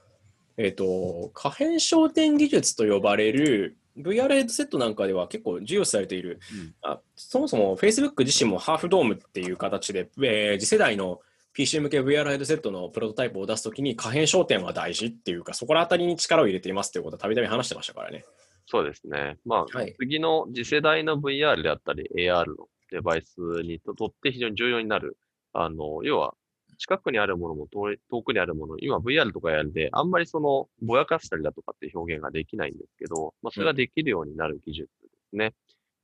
[0.57, 11.21] えっ、と、可変焦点技術と呼ばれる VR ヘッドセットなんかでは結構重要視されている、うんあそもそも Facebook 自身もハーフドームっていう形で、えー次世代の
[11.55, 18.25] PC 向け VR ヘッドセットのプロトタイプを出すときに可変焦点は大事っていうか、そこら辺りに力を入れていますっていうことはたびたび話してましたからね。
[18.67, 19.39] そうですね。
[19.45, 25.17] まあ、はい次の次世代の VR であったり AR のデバイスにととって非常に重要になる。
[25.53, 26.35] あの、要は、
[26.85, 35.55] 近くにあるものも遠い遠くにあるもの、今 VR とかやるで、あんまりその、ぼやかしたりだとかって表現ができないんですけど、まあ、それができるようになる技術ですね。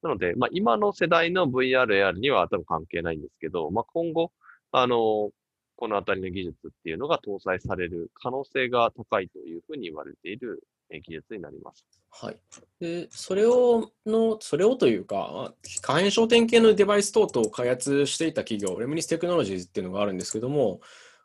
[0.01, 4.33] なので、まあ、今の世代の VR、AR には多分関係ないんですけど、まあ、今後、
[4.73, 5.31] あの、
[5.77, 11.87] このあたりの技術っていうのが搭載される可能性が高いというふうに言われているえ技術になります。
[12.11, 12.41] はい。
[12.81, 20.81] で、それを、の、それをというか、可変焦点系のデバイス等々を開発していた企業、レムニステクノロジーズっていうのがあるんですけども、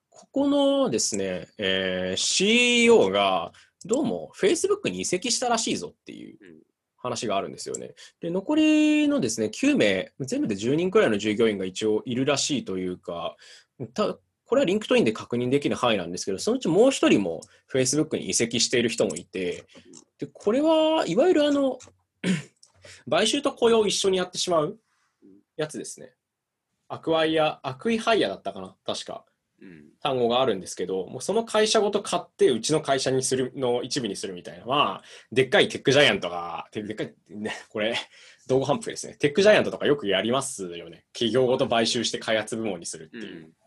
[0.10, 3.52] ここのですね、えー CEO が、
[3.84, 6.60] どうも Facebook に移籍したらしいぞっていううん
[7.06, 7.94] 話があるんですよね。
[8.20, 13.36] で、残りのですね、9名、全部で10人くらいの従業員が一応いるらしいというか、
[13.94, 19.66] たこれはリンクトインで確認できる範囲なんですけど、そのうちもう一人も Facebook に移籍している人もいて、
[20.20, 21.80] でこれはいわゆるあの
[23.10, 24.78] 買収と雇用を一緒にやってしまう
[25.58, 26.12] やつですね。
[26.88, 29.26] アクアイア、アクイハイヤだったかな、確か
[29.62, 29.86] うん。
[30.02, 37.96] 単語があるんですけど、もうその会社ごと買って、うちの会社にするの一部にするみたいな、まあ、でっかいテックジャイアントが、ででっかい、ね、これ、
[38.48, 39.16] 動画反復ですね。
[39.16, 41.06] テックジャイアントとかよくやりますよね。
[41.14, 43.42] 企業ごと買収して開発部門にするっていう。
[43.44, 43.65] まあ、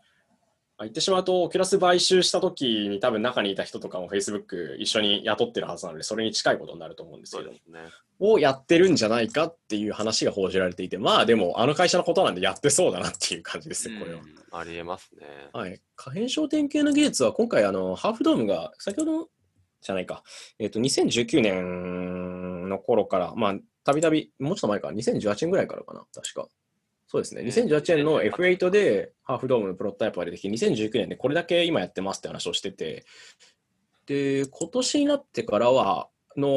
[0.85, 7.59] 言ってしまうと、オキュラス買収した時に多分中にいた人とかも Facebook 一緒に雇ってるはずなので、それに近いことになると思うんですけどね。
[8.19, 14.21] をやってるんじゃないかっていう話が報じられていて、まあでも、あの会社のことなんでやってそうだなっていう感じですね、これは。
[14.21, 15.27] うんありえますね。
[15.53, 15.81] はい。
[15.95, 19.29] 可変焦点系の技術は今回、あの、ハーフドームが、先ほど
[19.81, 20.23] じゃないか、
[20.57, 26.47] えっ、と、2019年の頃から、まあ、たびたび、もうちょっと前か、2018年ぐらいからかな、確か。
[27.09, 27.41] そうですね。
[27.41, 33.03] ね2018年の F8 でハーフドームのプロトタイプが出てきて、2019年でこれだけ今やってますって話をしてて、
[34.05, 36.47] で、今年になってからは、の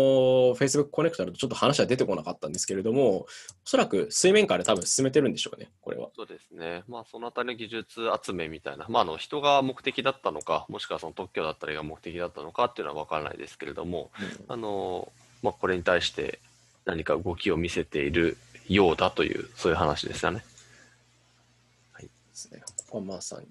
[0.54, 3.26] Facebook コネクトだとちょっと話は出てこなかったんですけれども、お
[3.64, 6.10] そらく水面下で多分進めてるんでしょうね、これは。
[6.14, 6.84] そうですね。
[6.86, 14.10] まあ、そのあたりの技術集めみたいな、まあ、あの人が目的だったのか、もしくはその特許だったりが目的だったのかっていうのは分からないですけれども、
[14.48, 15.10] あの
[15.42, 16.38] まあ、これに対して
[16.84, 18.36] 何か動きを見せている
[18.68, 20.44] ようだという、そういう話ですよね。
[21.98, 22.62] ですね。
[22.66, 23.46] ここはまさに。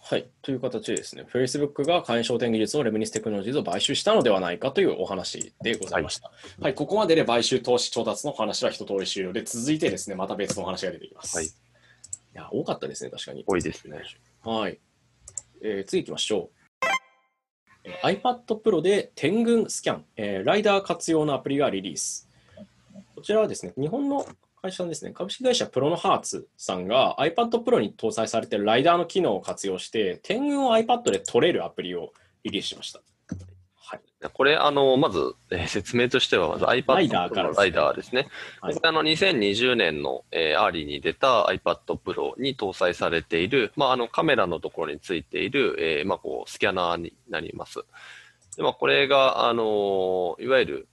[0.00, 0.26] はい。
[0.40, 6.30] という形でですね、Facebook が会員商店技術のレムニステクノロジーズを買収したのではないかというお話でございました。
[6.60, 11.36] はい、ここまでで買収投資調達の話は一通り終了で、続いてですね、また別のお話が出てきます。
[11.36, 11.50] はいい
[12.34, 13.42] や、多かったですね、確かに。
[13.46, 14.02] 多いですね。
[14.44, 14.78] はい。
[15.62, 16.86] えー次行きましょう。
[17.84, 22.27] えー iPad Pro で点群スキャン、えーライダー活用のアプリがリリース。
[23.18, 24.24] こちらはですね、日本の
[24.62, 32.12] 会社ですね、株式会社プロノハーツさんが iPad Pro に搭載されているライダーの機能を活用して、点群を iPad で撮れるアプリを
[32.44, 33.00] リリースしました。
[33.74, 34.00] はい。
[34.32, 38.28] これ、あの、まず、えー説明としては、まず iPad ライダーからのライダーですね。
[38.60, 47.80] はいこれあの、2020年の、えー early に出た iPad Pro に搭載されている、まあ、あの、カメラのところについている、えーまあ、こう、スキャナーになります。
[48.56, 50.88] で、まあ、これが、あのいわゆる、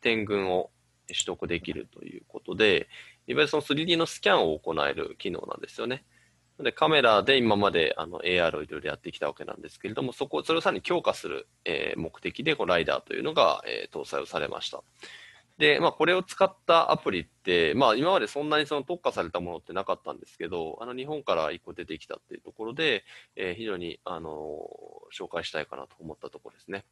[0.00, 0.70] 点群を
[1.08, 2.88] 取得できるということで、
[3.26, 6.04] いわゆるその 3D のスキャンを行える機能なんですよね。
[6.58, 14.82] で、カメラで今まであの AR をいろいろやってきたわけなんですけれども、そこ、それをさらに強化する、えー目的で、このライダーというのが、えー搭載をされました。
[15.58, 23.04] で、まあ、これを使ったアプリって、まあ、今までそんなにその特化されたものってなかったんですけど、あの、日本から一個出てきたっていうところで、
[23.36, 24.68] えー非常に、あの
[25.16, 26.84] 紹介したいかなと思ったところですね。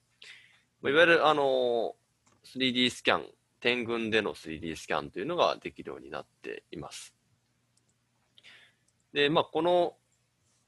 [0.84, 2.02] いわゆる、あのー
[2.44, 3.26] 3D スキャン、
[3.62, 7.14] 点群での 3D スキャンというのができるようになっています。
[9.12, 9.94] で、まあ、この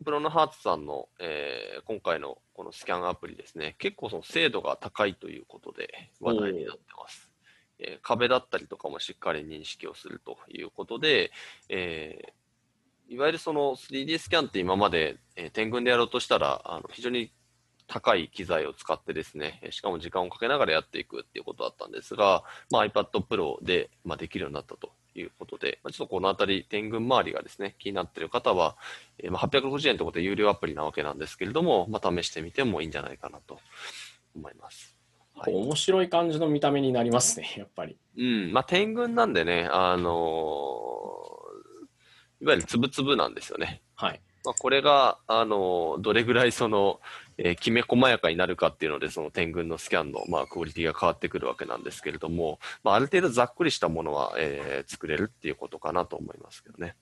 [0.04, 7.30] プロのハーツさんの、えー今回のこのスキャンアプリですね、結構その精度が高いということで話題になってます。
[7.80, 11.33] えー壁だったりとかもしっかり認識をするということで、
[11.68, 12.33] えー
[13.07, 17.33] いわゆるその 3D スキャンって今まで、えー点群でやろうとしたら、あの非常に
[17.87, 28.77] 高い機材を使ってですね、えーしかも時間をかけながらやっていくっていうことだったんですが、まあ、iPad Pro で、まあ、できるようになったということで、まあ、ちょっとこのあたり、天群周りがですね、気になっている方は、
[29.18, 33.61] えーまあ、860円ということで有料アプリなわけなんですけれども、まあ、試してみてもいいんじゃないかなと
[34.35, 34.94] 思います。
[35.37, 37.97] はい面白い感じの見た目になりますね、やっぱり。
[38.16, 41.25] うん、まあ、天群なんでね、あのー
[42.40, 43.81] いわゆるつぶつぶなんですよね。
[43.94, 44.20] はい。
[44.44, 47.00] まあ、これが、あのーどれぐらいその、
[47.38, 56.94] えーきめ細やかになるかっていうので、その天群のスキャンの、まあ、クオリティが変わってくるわけなんですけれども、まあ、ある程度ざっくりしたものは、えー作れるっていうことかなと思いますけどね。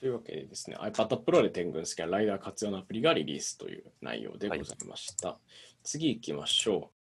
[0.00, 5.38] というわけでですね、iPad Pro で天群スキャンライダー活用のアプリがリリースという内容でございました。
[5.84, 6.99] 次行きましょう。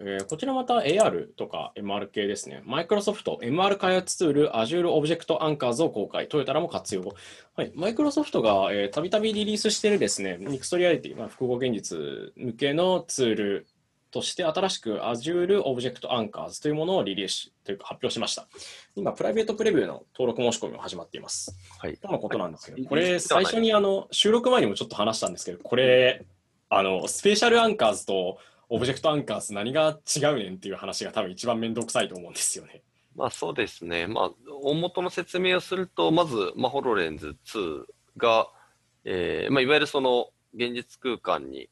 [0.00, 2.62] えーこちらまた AR とか MR 系ですね。
[2.64, 6.28] マイクロソフト MR 開発ツール Azure Object Anchors を公開。
[6.28, 7.14] トヨタらも活用。
[7.56, 7.72] はい。
[7.74, 11.98] マイクロソフトがえーたびたびリリースしているですね、 Mixed Reality、まあ、複合現実
[12.36, 13.66] 向けのツール
[14.14, 18.46] として新しく Azure Object Anchors というものをリリースというか発表しました。
[18.94, 21.56] 今、プライベートプレビューの登録申し込みも始まっています。
[21.78, 21.96] はい。
[21.96, 26.24] とのことなんですけど、はいこれ、最初にあの収録前にもちょっと話したんですけど、これ、
[26.68, 28.38] あの Spatial Anchors と
[28.74, 32.82] Object Anchors、何が違うねんっていう話が多分一番面倒くさいと思うんですよね。
[33.14, 34.08] まあそうですね。
[34.08, 34.30] まあ、
[34.64, 37.84] 大元の説明をすると、まず、まあ、ホロレンズ2
[38.16, 38.48] が、
[39.04, 41.70] えーまあ、いわゆるその現実空間に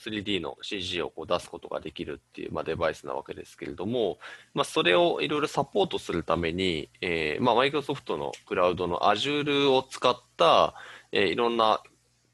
[0.00, 4.18] 3D の CG をこう出すことができるっていう、まあ、デバイスなわけですけれども、
[4.52, 10.74] まあ、それをいろいろサポートするために、えーまあ、マイクロソフトのクラウドの Azure を使った、
[11.12, 11.80] えーいろんな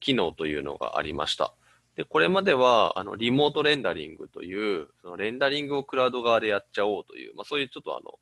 [0.01, 1.53] 機能というのがありました。
[1.97, 8.19] で、これまでは、あの、リモートレンダリングという、そのレンダリングをクラウド側でやっちゃおうという、まあそういうちょっとあの、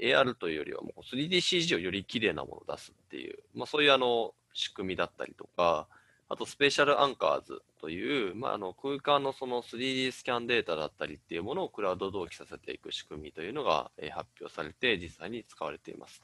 [0.00, 5.88] AR というよりはもう 3DCG をより綺麗なものを出すっていう、まあそういうあの、仕組みだったりとか、
[6.28, 16.22] あとスペシャルアンカーズという、まああの、空間のその 3D スキャンデータだったりっていうものをクラウド同期させていく仕組みというのが、発表されて実際に使われています。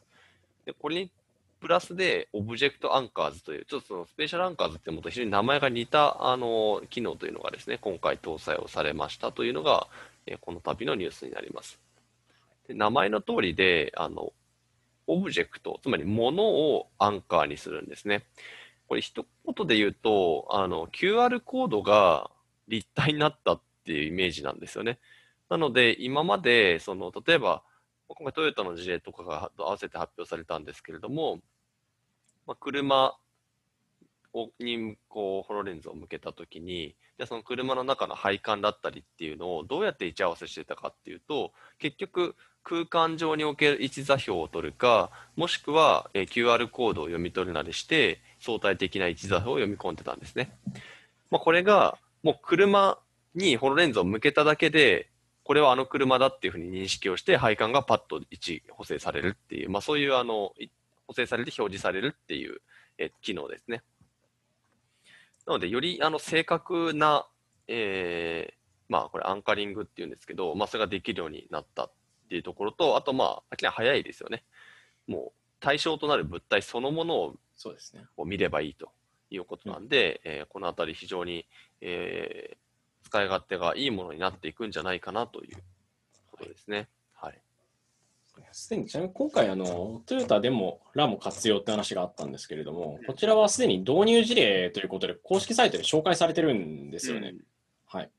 [0.67, 1.11] で、これに
[1.64, 9.87] プラスで、 Object Anchors という、ちょっとその Spatial Anchors ってもと非常に名前が似た、あの、機能というのがですね、今回搭載をされましたというのが、
[10.27, 11.81] えこの度のニュースになります。
[12.68, 14.35] で名前の通りで、あの、
[15.07, 18.27] オブジェクト、つまり物をアンカーにするんですね。
[18.87, 22.31] これ一言で言うと、あの、QR コードが
[22.68, 24.98] 立体になったっていうイメージなんですよね。
[25.48, 27.62] なので、今まで、その、例えば、
[28.09, 31.40] 今回トヨタの事例とかが合わせて発表されたんですけれども、
[32.46, 33.16] まあ、車
[34.33, 50.57] をにこうホロレンズを向けたときに、じゃあその車の中の配管だったりっていうのをどうやって位置合わせしてたかっていうと、結局空間上における位置座標を取るか、もしくは、え QR コードを読み取るなりして、相対的な位置座標を読み込んでたんですね。
[51.30, 52.98] まあ、これがもう車
[53.35, 55.11] にホロレンズを向けただけで、
[55.44, 60.54] これはあの車だっていうふうに認識をして、配管がパッと位置補正されるっていう、まあ、そういうあの
[61.07, 62.61] 補正されて表示されるっていう
[62.99, 63.83] え機能ですね。
[65.47, 67.27] なので、よりあの正確な、
[67.69, 68.55] えー
[68.88, 71.93] まあ、これアンカリングっていうんですけど、まあ、それができるようになったっ
[72.29, 74.45] ていうところと、あと、まあ、明らかに早いですよね。
[75.07, 78.05] もう対象となる物体そのものをそうですね。
[78.25, 78.93] 見ればいいと
[79.31, 81.47] いうことなんで、えーこのあたり非常に、
[81.81, 82.57] えー
[83.05, 85.59] 使い勝手がいいものになっていくんじゃないかなという
[86.31, 86.77] ことですね。
[86.79, 86.88] はい。
[88.53, 97.35] すでにちなみに今回あの、トヨタでもラも活用って話があったんですけれども、こちらはすでに導入事例ということで、公式サイトで紹介されてるんですよね。
[97.87, 98.11] はい。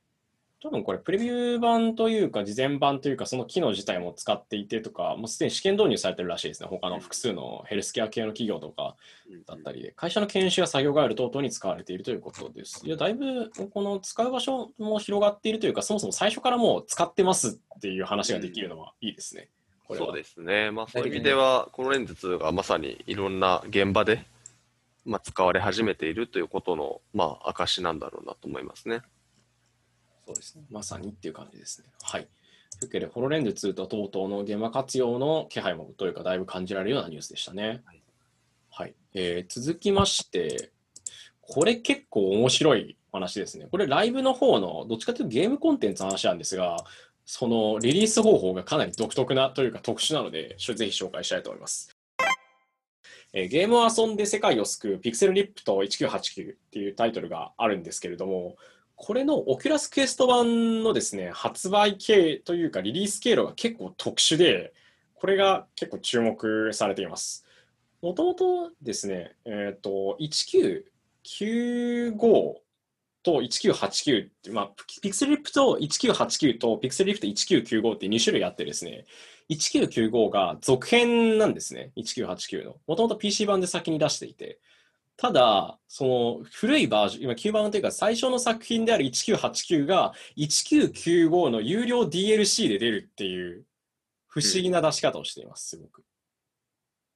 [0.62, 6.67] 多分これ、プレビュー版というか、事前版というか、その機能自体も使っていてとか、もうすでに試験導入されてるらしいですね。
[6.67, 8.95] 他の複数のヘルスケア系の企業とか
[9.30, 12.82] うんだったりで、会社の研修や作業ガイド等々に使われているということです。
[12.86, 19.49] いや、だいぶこの使う場所も広がっているというか、そもそも最初からもう使ってますっていう話ができるのはいいですね。
[19.89, 20.71] そうですね。
[20.71, 24.26] まあ、そういう意味では、このレンズ2がまさにいろんな現場で、
[25.05, 29.01] まあ、使われ始めているということの、まあ、証なんだろうなと思いますね。
[30.26, 30.64] そうですね。
[30.72, 31.88] まさにっていう感じですね。
[32.01, 32.28] はい。
[32.80, 37.84] というわけで、ホロレンズ2と等々の現場活用の気配もというか、だいぶ感じられるようなニュースでしたね。
[37.86, 38.01] はい。
[38.72, 40.72] はいえー続きまして、
[41.41, 43.68] これ結構面白い話ですね。
[43.72, 46.78] これ、ライブの方の、どっちかというとゲームコンテンツの話なんですが、
[47.26, 51.95] そのリリース方法がかなり独特なというか特殊なので、ぜひ紹介したいと思います。
[53.34, 58.55] えゲームを遊んで世界を救う Pixel Ripped 1989っていうタイトルがあるんですけれども、
[58.95, 64.73] これのオキュラスクエスト版のですね、発売経というかリリース経路が結構特殊で、
[65.15, 67.45] これが結構注目されています。
[68.01, 72.61] もともとですね、えっ、ー、と、1995
[73.26, 74.71] と1989って、まあ、
[75.01, 79.05] ピクセルリップと1989とピクセルリップと1995って2種類あってですね、
[79.49, 82.76] 1995が続編なんですね、1989の。
[82.86, 84.59] もともと PC 版で先に出していて。
[85.17, 93.65] ただ、その古いバージョン、今9番というか最初の作品である1989が1995の有料 DLC で出るっていう
[94.28, 96.03] 不思議な出し方をしています、すごく。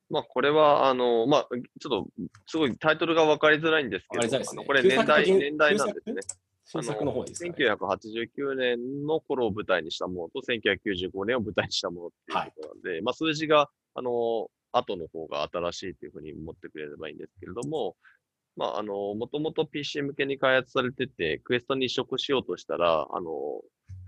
[0.10, 1.48] まあ、これは、あの、まあ、
[1.80, 2.08] ちょっと、
[2.48, 6.22] すごいタイトルが分かりづらいんですけど、ね、これ年代、年代なんですね。
[6.66, 7.52] 新作の方ですね。
[7.52, 17.96] 1989年の頃を舞台にしたものと、1995年を舞台にしたものっていうことなんで、はい、まあ、数字が、あの、後の方が新しいというふうに思ってくれればいいんですけれども、
[18.56, 23.32] まあ、あの、もともと PC 向けに開発されてて、クエストに移植しようとしたら、あの、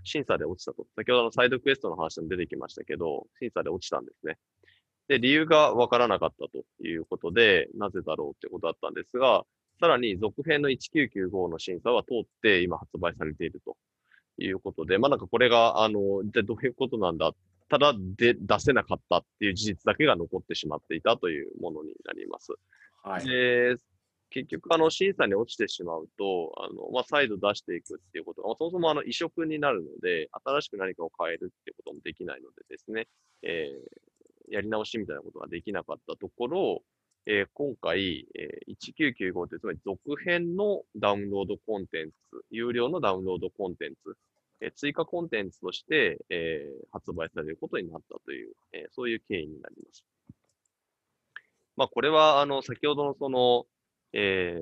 [0.04, 0.86] 審査で落ちたと。
[0.96, 4.38] 先ほどのサイドクエストの話も出てきましたけど、審査で落ちたんですね。
[5.12, 9.44] で、理由がわからなかったということで、なぜだろうってことだったんですが、
[9.78, 13.76] さらに続編の1995の審査は通って今発売されていると
[14.38, 17.32] いうことで、まあなんかこれが、あの、じゃどういうことなんだ
[17.68, 22.52] ただで出せなかったっていう事実だけが残ってしまっていたというものになります。
[23.02, 23.76] はい、で
[24.30, 33.08] 結局、あの、審査に落ちてしまうと、あの、まあ、再度出していくっていうことが、そもそもあの、移植になるので、新しく何かを変えるっていうこともできないのでですね、
[33.42, 34.11] えー、
[34.52, 36.82] やり直しみたいなことができなかったところ、
[37.26, 42.14] えー、今回、えー、1995ってつまり続編のダウンロードコンテンツ、
[42.50, 44.16] 有料のダウンロードコンテンツ、
[44.60, 50.04] えー、追加コンテンツとして、え、発売されることになったという、え、そういう経緯になります。
[51.76, 53.66] まあ、これは、あの、先ほどのその、
[54.12, 54.60] え、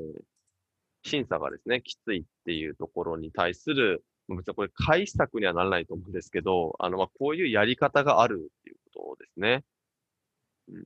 [1.02, 9.64] 審査がですね、きついっていうところに対する、別にこれ解釈にはならないと思うんですけど、あの、まあ、こういうやり方があるっていうことですね。
[10.70, 10.84] うん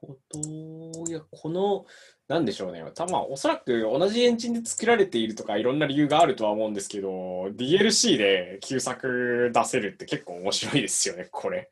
[0.00, 1.10] ほど。
[1.10, 1.84] いや、この、
[2.28, 2.82] なんでしょうね。
[2.94, 7.08] たまあ、おそらく同じエンジンで作られているとか、いろんな理由があるとは思うんですけど、
[7.56, 11.70] DLC で旧作出せるって結構面白いですよね、これ。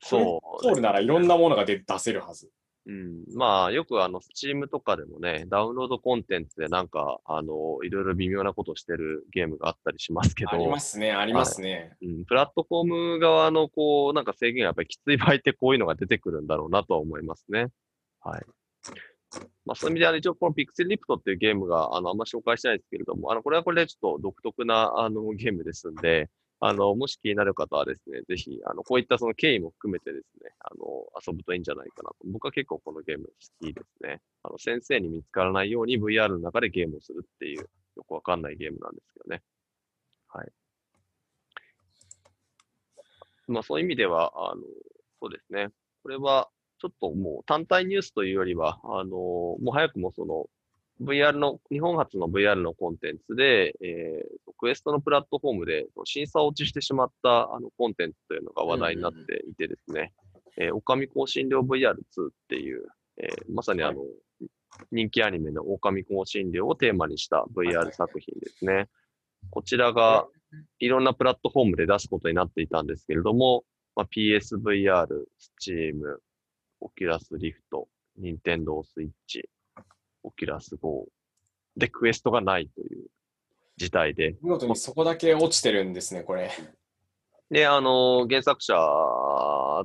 [0.00, 0.62] そう。
[0.62, 2.50] 通るならいろんなものが出せるはず。
[2.88, 10.52] うん、まあ、よくあの、スチームとかでもね、ダウンロードコンテンツでなんか、あの、いろいろ微妙なことしてるゲームがあったりしますけど。
[10.52, 11.96] ありますね、ありますね。
[12.00, 17.68] はい、うん、プラットフォーム側の、こう、なんか制限がやっぱりきつい場合ってこういうのが出てくるんだろうなとは思いますね。
[18.20, 18.42] はい。
[19.64, 26.30] まあ、そういう意味では、一応このピクセルリプトっていうゲームが、あの、あんま紹介してないですけれども、あの、これはこれでちょっと独特な、あの、ゲームですんで、
[26.60, 32.16] あの、もし気になる方はですね、ぜひ、あの、こういったその経緯も含めてですね、あの、遊ぶといいんじゃないかなと。
[32.24, 34.22] 僕は結構このゲーム好きですね。
[34.42, 39.42] あの、先生に見つからないように VR の中でゲームをするっていう、よくわかんないゲームなんですけどね。
[40.28, 40.52] はい。
[43.48, 44.62] まあ、そういう意味では、あの、
[45.20, 45.68] そうですね。
[46.02, 46.48] これは、
[46.78, 50.46] ちょっともう単体ニュースというよりは、あの、もう早くもその、
[51.00, 60.12] VR の、日本初の VR のコンテンツで、えー、クエストのプラットフォームで審査落ちしてしまったあのコンテンツというのが話題になっていてですね、
[60.56, 61.98] えー、おかみ香辛料 VR2 っ
[62.48, 62.86] ていう、
[63.18, 64.10] えー、まさにあの、はい、
[64.90, 68.88] 人気アニメの狼香辛料をテーマにした VR 作品ですね。
[69.50, 70.26] こちらが
[70.78, 75.06] いろんなプラットフォームで出すことになっていたんですけれども、まあ、PSVR、
[75.60, 76.00] Steam、
[76.80, 77.86] Oculus Rift、
[78.18, 79.42] Nintendo Switch、
[80.26, 81.06] オキュラス GO
[81.76, 83.06] でクエストがないという
[83.76, 84.36] 事態で。
[84.42, 86.50] 見事にそこだけ落ちてるんですね、これ。
[87.50, 88.74] で、あの、原作者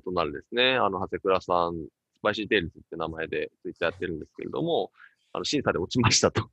[0.03, 1.75] となるですね、あの、支倉さん、
[2.17, 4.91] SpicyTails って名前でツイッターやってるんですけれども、
[5.33, 6.49] あの、審査で落ちましたと。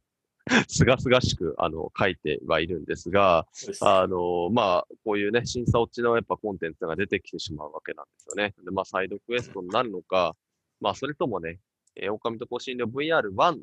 [0.69, 3.47] すがすがしく、あの、書いてはいるんですが、
[3.81, 8.55] あの、まあ、こういうね、審査落ちのやっぱコンテンツが出てきてしまうわけなんですよね。
[8.65, 10.37] で、まあ、サイドクエストになるのか、
[10.81, 11.61] まあ、それともね、
[11.97, 13.61] えー、狼と香辛料 VR1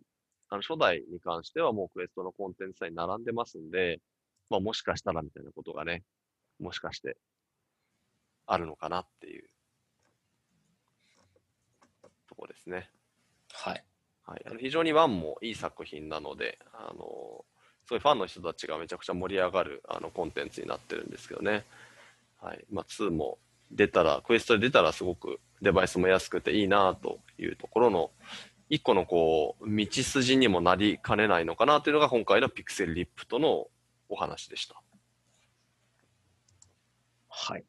[0.55, 3.99] あの初代に関してはもうクエストのコンテンツに並んでますんで、
[4.49, 6.03] まあ、もしかしたらみたいなことがね、
[6.59, 7.17] もしかして
[8.47, 9.43] あるのかなっていう
[12.29, 12.89] とこですね。
[13.51, 13.83] はい。
[14.25, 17.45] はい、あの非常に1もいい作品なので、あの
[17.85, 21.65] すごいファンの人たちがめちゃくちゃ盛り上がるあのコンテンツになってるんですけどね。
[22.41, 23.39] はいまあ、2も
[23.71, 28.11] 出たら、クエストで出たらすごくデバイスも安くていいなというところの
[28.70, 33.68] 一個のこう、道筋にもなりかねないのかなというのが今回のピクセルリップとの
[34.09, 34.82] お話でした。
[37.30, 37.63] はい。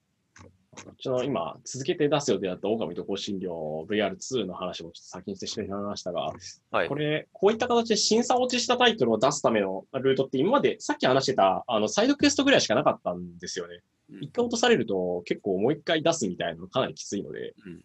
[0.98, 6.32] ちの今、続けて出す予定だった狼と香診療 VR2 の話もちょっと先にしてしまいましたが、
[6.70, 6.94] はいこ。
[6.94, 13.80] れ、こういった形で審査落ちしたタイトルを出すためのルートって今までさっき話してたあのサイドクエストぐらいしかなかったんですよね。
[14.10, 17.80] うん一回落とされると結構もう一回出すみたいなのかなりきついので、うん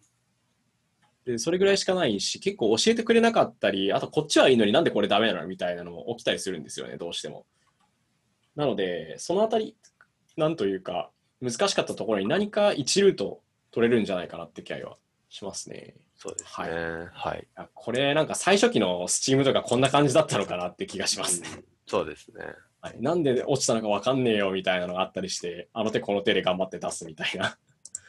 [1.24, 7.46] で、それぐらいしかないし、結構教えてくれなかったり、あとこっちはいいのになんでこれダメなのみたいなのも起きたりするんですよね、どうしても。
[8.56, 9.76] なので、そのあたり、
[10.36, 11.10] なんというか、
[11.40, 14.96] 難しかったところに何か1ルート取れるんじゃないかなって気合は
[15.28, 15.94] しますね。
[16.16, 16.76] そうですはいね。
[17.12, 17.40] はい。
[17.40, 21.48] いやこれなんか最初期のスチームとかこんな感じだったのかなって気がしますね。
[21.56, 22.44] うんそうですね。
[22.80, 27.56] はい、なんで落ちたのかわかんねえよみたいなのがあったりして、あの手この手で頑張って出すみたいな。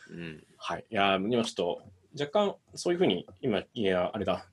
[0.10, 0.44] うん。
[0.58, 0.86] はい。
[0.90, 1.82] いや、今ちょっと
[2.20, 4.46] 若干そういうふうに、今、いや、あれだ。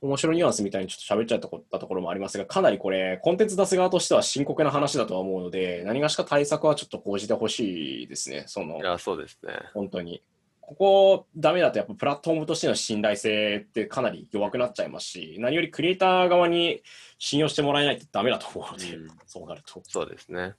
[0.00, 8.44] 面白いニュアンスみたいにちょっと喋っちゃったところもありますが、かなりこれ、コンテンツ出す側としては深刻な話だとは思うので、何がしか対策はちょっと講じてほしいですね。
[8.46, 9.54] そのい、や、そうですね。
[9.72, 10.22] 本当に。
[10.66, 16.82] ここダメだとやっぱプラットフォームとしての信頼性ってかなり弱くなっちゃいますし、何よりクリエイター側に
[17.18, 19.82] 信用してもらえないとダメだと思うので、うんそうなると。
[19.84, 20.54] そうですね。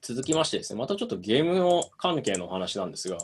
[0.00, 3.18] 続きましてですね、またちょっとゲームの関係の話なんですが、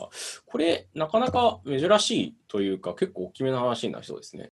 [0.45, 4.49] これ、なかなか珍しいというか、結構大きめの話になりそうですね。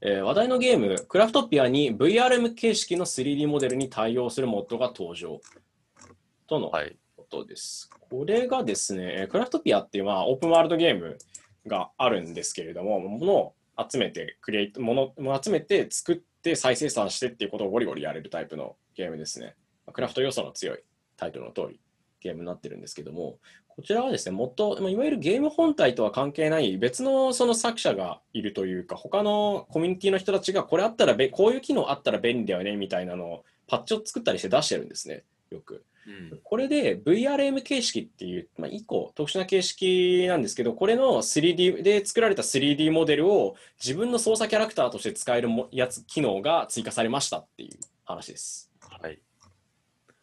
[0.00, 5.40] えー話題のゲーム、クラフトピアに VRM 形式の 3D モデルに対応するモッドが登場
[6.46, 6.96] とのはい。
[7.16, 7.88] ことです。
[8.10, 11.18] これがですね、えークラフトピアっていう、まあ、オープンワールドゲーム
[11.66, 13.54] があるんですけれども、ものを
[13.90, 19.54] 集めて、クリエイト、もの集めて、作って、再生産してっていうことをゴリゴリやれるタイプのゲームですね。
[19.92, 20.80] クラフト要素の強い
[21.16, 21.80] タイトルの通り、
[22.20, 23.38] ゲームになってるんですけども、
[23.68, 35.84] こちらはですね、もっと、まあいわゆるゲーム本体とは関係ない別のその作者がいるというか、他のコミュニティの人たちがこれあったらべ、こういう機能あったら便利だよねみたいなのをパッチを作ったりして出してるんですね、よく。
[36.06, 36.40] うん。
[36.42, 48.70] これで VRM 形式っていう、まあ、一個特殊な形式なんですけど、これの 3D で作られた 3D モデルを自分の操作キャラクターとして使えるもやつ機能が追加されましたっていう話です。
[48.80, 49.18] はい。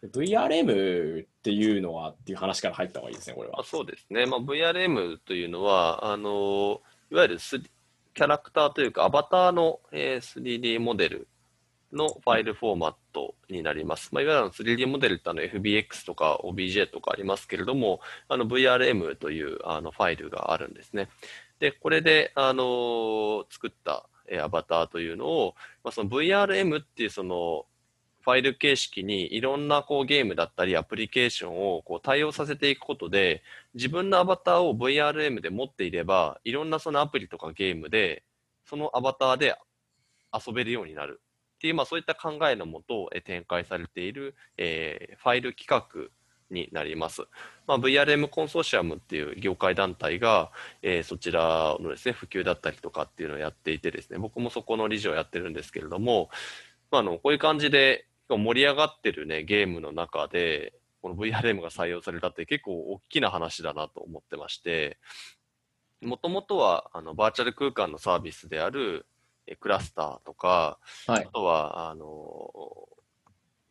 [0.03, 3.63] VRM っていうのはっていう話から入った方がいいですね、これは。
[3.63, 4.25] そうですね。
[4.25, 6.81] まあ、VRM というのは、あの、
[7.11, 11.27] いわゆるスキャラクターというか、アバターの、えー 3D モデル
[11.91, 14.09] のファイルフォーマットになります。
[14.13, 21.09] まあ、いわゆる 3D モデルってあの FBX とか OBJ とかありますけれども、あの VRM というあのファイルがあるんですね。
[21.59, 24.05] で、これで、あの作った
[24.41, 27.65] アバターというのを、まあ、その VRM っていうその
[28.29, 33.41] ファイル形式にいろんなこうゲームだったりアプリケーションをこう対応させていくことで、
[33.73, 38.23] 自分のアバターを VRM で持っていれば、いろんなそのアプリとかゲームで、
[38.65, 39.55] そのアバターで
[40.31, 41.21] 遊べるようになる
[41.55, 46.11] っていう、まあそういった考えのもと展開されている、えーファイル企画
[46.55, 47.23] になります。
[47.65, 50.51] まあ、VRM コンソーシアムっていう業界団体が、
[50.83, 56.29] えーそちらのですね、普及だったりとかっていうのをやっていてですね、僕もそこの理事をやってるんですけれども、
[56.91, 58.05] ま、あのこういう感じで
[58.37, 64.97] 盛り上がってるね、ゲームの中で、この VRM が採用されたって結構大きな話だなと思ってまして、
[66.01, 69.05] もともとはあのバーチャル空間のサービスである
[69.47, 70.77] えクラスターとか、
[71.07, 72.87] はいあとはあの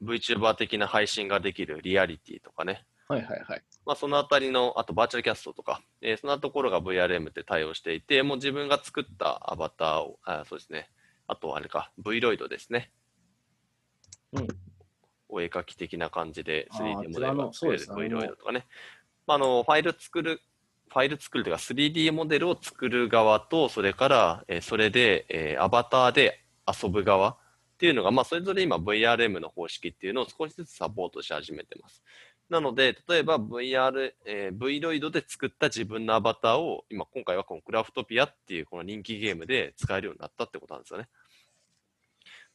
[0.02, 3.62] VTuber 的な配信ができるリアリティとかね、はいはいはい。
[3.84, 10.88] まあ、そのあたりの、あとバーチャルキャストとか、えーそんなところが VRM って対応していて、もう自分が作ったアバターを、あそうですね、
[11.26, 12.92] あとあれか、V ロイドですね。
[14.32, 14.48] うん
[15.28, 18.66] お絵描き的な感じであー 3D モデルがあちらの作れるそうですね V ロイドとかね。
[19.26, 20.40] まあ、あの、ファイル作る、
[20.88, 27.36] ファイル作るというか 3D モデルを作る側と、それから、えーそれで、えーアバターで遊ぶ側っ
[27.78, 32.02] ていうのが、まあ、それぞれ今 VRM の方式っていうのを少しずつサポートし始めてます。
[32.48, 41.08] なので、例えば VR、えー、V ロイドで作った自分のアバターを、今、今回はこのクラフトピアっていうこの人気ゲームで使えるようになったってことなんですよね。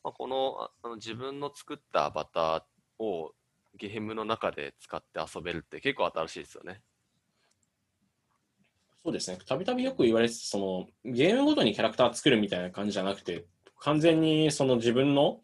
[0.03, 3.33] まあ、このああの自分の作ったアバターを
[3.75, 6.81] ゲームの中で使って遊べるって結構新しいですよね。
[9.03, 9.37] そうですね。
[9.45, 13.45] たびたびよく言われてたそのゲームごとにキャラクター作るみたいな感じじゃなくて、
[13.79, 15.41] 完全にその自分の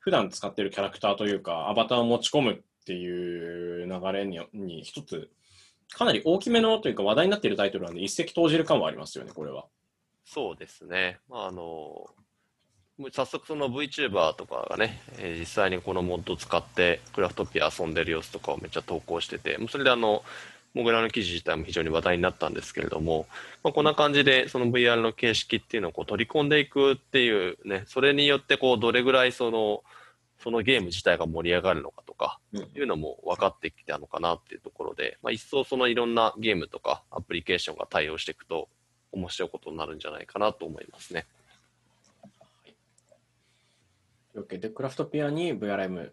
[0.00, 5.30] 普段使ってるキャラクターというか、アバターを持ち込むっていう流れにに一つ、
[5.92, 9.66] かなり大きめのというか話題になっているタイトルなんで、一石投じる感はありますよね、これは。
[10.24, 11.20] そうですね。
[11.28, 12.06] まあ、あの、
[13.10, 20.22] 早速その VTuber とかがね、えー実際にこのモッドを使ってクラフトピア遊んでる様子とかをめっちゃ投稿してて、もうそれであの、
[20.74, 23.26] モグラの記事自体も非常に話題になったんですけれども、
[23.62, 29.82] まあ、こんな感じでその VR の形式っていうのをこう取り込んでいくっていうね、それによってこうどれぐらいその
[30.38, 38.68] そのゲーム自体が盛り上がるのかとか、いうのも分かってきたのかなっていうところで、まあ、一層そのいろんなゲームとかアプリケーションが対応していくと
[39.12, 41.24] 面白いことになるんじゃないかなと思いますね。
[44.34, 46.10] というわけで、クラフトピアに VRM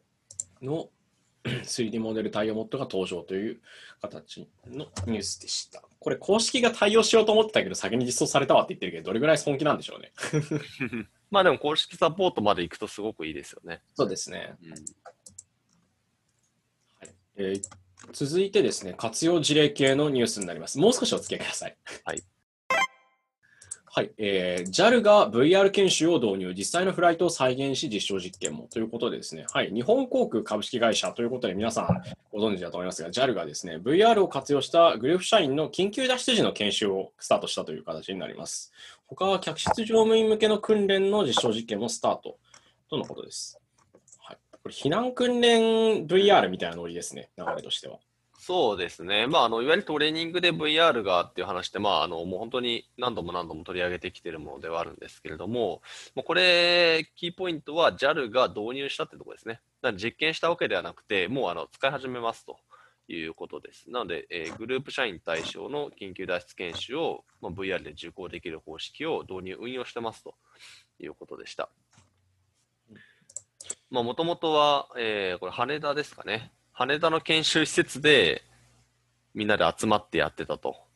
[0.62, 0.90] の
[1.44, 3.62] 3D モデル対応モッドが登場という
[4.00, 5.82] 形のニュースでした。
[6.00, 10.12] これ、公式が対応しようと思ってたけど、先に実装されたわって言ってるけど、どれぐらい本気なんでしょうね。
[11.32, 13.82] まあでも公式サポートまで行くとすごくいいですよね。
[13.96, 14.56] そうですね。
[14.64, 14.74] うん
[17.38, 17.62] えー
[18.14, 20.80] 続いてですね、活用事例系のニュースになります。
[20.80, 21.78] もう少しお付き合いください。
[22.04, 22.24] はい。
[23.94, 38.72] はい、えー JAL が VR 研修を導入、実際のフライトを再現し、実証実験もということでですね、はい、日本航空株式会社ということで、皆さんご存知だと思いますが、JAL がですね、VR を活用したグループ社員の緊急脱出時の研修をスタートしたという形になります。
[39.08, 42.38] 他は客室乗務員向けの訓練の実証実験もスタート
[42.89, 43.60] とのことです。
[44.20, 48.00] はい、これ避難訓練 VR みたいなノリですね、流れとしては。
[48.44, 49.28] そうですね。
[49.28, 55.84] まあ、あの、いわゆるトレーニングで VR がっていう話って、まあ、あの、もう本当に何度も何度も取り上げてきているものではあるんですけれども、
[56.16, 59.62] もうこれ、キーポイントは JAL が導入したってところですね。
[59.84, 62.58] なので実験したわけではなくて、もうあの使い始めますと
[63.08, 63.92] いうことです。
[63.92, 70.34] なので、えーグループ社員対象の緊急脱出研修を、まあ、VR で受講できる方式を導入、運用してますと
[71.00, 71.70] いうことでした。
[73.92, 76.52] まあ、もともとは、えーこれ羽田ですかね。
[76.74, 78.44] 羽田の研修施設で
[79.34, 80.92] みんなで集まってやってたと。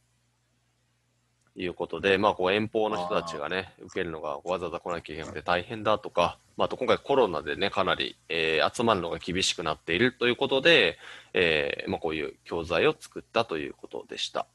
[1.58, 10.98] いうことで、まあ、こう遠方の人たちがね、受けるのがわざわざ来なきゃいけなくて大変だとか、まあ、あと今回コロナでね、かなり、えー集まるのが厳しくなっているということで、
[11.34, 14.48] えーまあ、こういう教材を作ったということでした。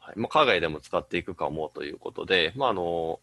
[0.00, 0.18] はい。
[0.18, 3.20] まあ、海外でも使っていくかもということで、まあ、あの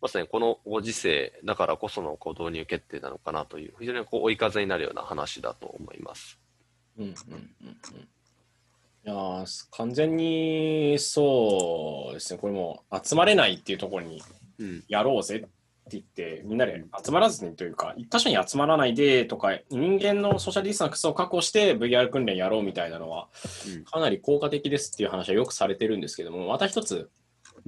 [0.00, 6.38] まさにこのご時世だからこそのこう導入決定なのかなという、非常にこう追い風になるような話だと思います。
[6.98, 7.74] うんうんうんうん。
[9.04, 14.22] いやー完全にそうですね、これもう集まれないっていうところに
[14.58, 14.84] うん。
[14.88, 15.48] やろうぜって
[15.92, 23.28] 言って、みんなで集まらずにというか、一箇所に集まらないでとか、人間のソーシャルディスタンスを確保して VR 訓練やろうみたいなのは
[23.66, 27.08] うん、かなり効果的ですっていう話はよくされてるんですけども、また一つ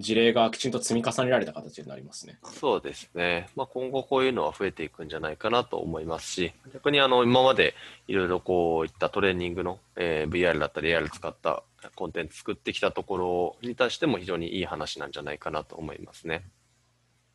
[0.01, 2.38] 事例がきちんと積み重ねられた形になりますね。
[2.42, 3.48] そうですね。
[3.57, 7.74] まあ、今後こういうのは増えていくんじゃないかなと思いますし、逆にあの今まで
[8.09, 11.62] いろいろこういったトレーニングの、えー VR だったり AR 使った
[11.94, 13.16] コンテンツ作ってきたとこ
[13.62, 16.44] ろに対しても非常にいい話なんじゃないかなと思いますね。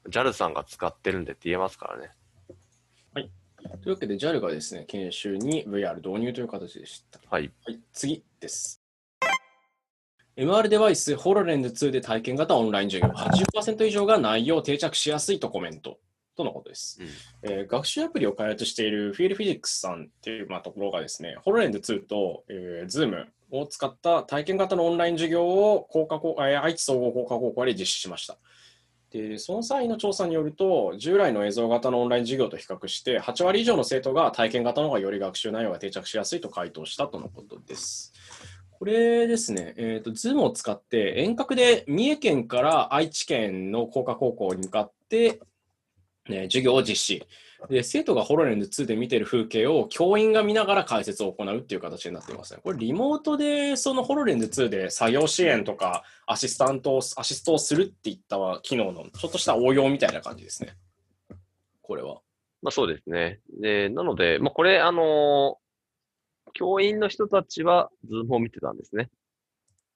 [0.10, 2.12] JAL さんが使ってるんでって言えますからね。
[3.82, 7.20] というわけで JAL がですね、研修に VR 導入という形でした。
[7.30, 7.52] はい。
[7.66, 8.85] はい、次です。
[10.38, 15.98] MR デバイス HoloLens 2で体験型オンライン授業80%以上が内容定着しやすいとコメント
[16.36, 17.00] とのことです。
[17.00, 17.08] うん
[17.50, 28.38] えー学習アプリを開発しているフィールフィジックスさんっていう、まあ、ところがですね、HoloLens 2と、えー Zoom を使った体験型のオンライン授業を工科高えー愛知総合工科高校で実施しました。
[29.12, 38.12] でその際の調査によると、従来の映像型のオンライン授業と比較して、8割以上の生徒が体験型の方がより学習内容が定着しやすいと回答したとのことです。
[38.78, 45.40] これですね、えーと、Zoom を使って遠隔で三重県から愛知県の工科高校に向かって、
[46.28, 47.28] ね、授業を実施。
[47.70, 52.60] で、生徒がホロレンズ2で見てる風景を教員が見ながら解説を行うっていう形になっていますね。
[52.64, 60.76] これリモートでそのホロレンズ2で作業支援とかアシスタントを、アシストをするっていった機能のちょっとした応用みたいな感じですね。
[61.82, 62.22] これは。
[62.62, 63.40] まあそうですね。
[63.62, 65.65] で、なので、まあこれ、あのー
[66.56, 69.10] 教員の人たちは Zoom を見てたんですね。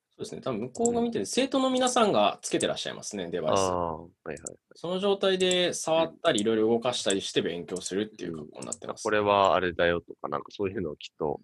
[0.10, 0.41] そうですね。
[0.41, 3.62] 多分向こうが見てる、生徒の皆さんがつけてらっしゃいますね、デバイス。
[3.62, 4.38] はいはい。
[4.76, 9.03] その状態で触ったり、いろいろ動かしたりして勉強するっていう格好になってます。
[9.03, 11.39] これはあれだよとか、なんかそういうのをきっと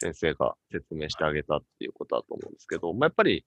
[0.00, 3.46] 先生が説明してあげたっていうことだと思うんですけど、まあ、やっぱり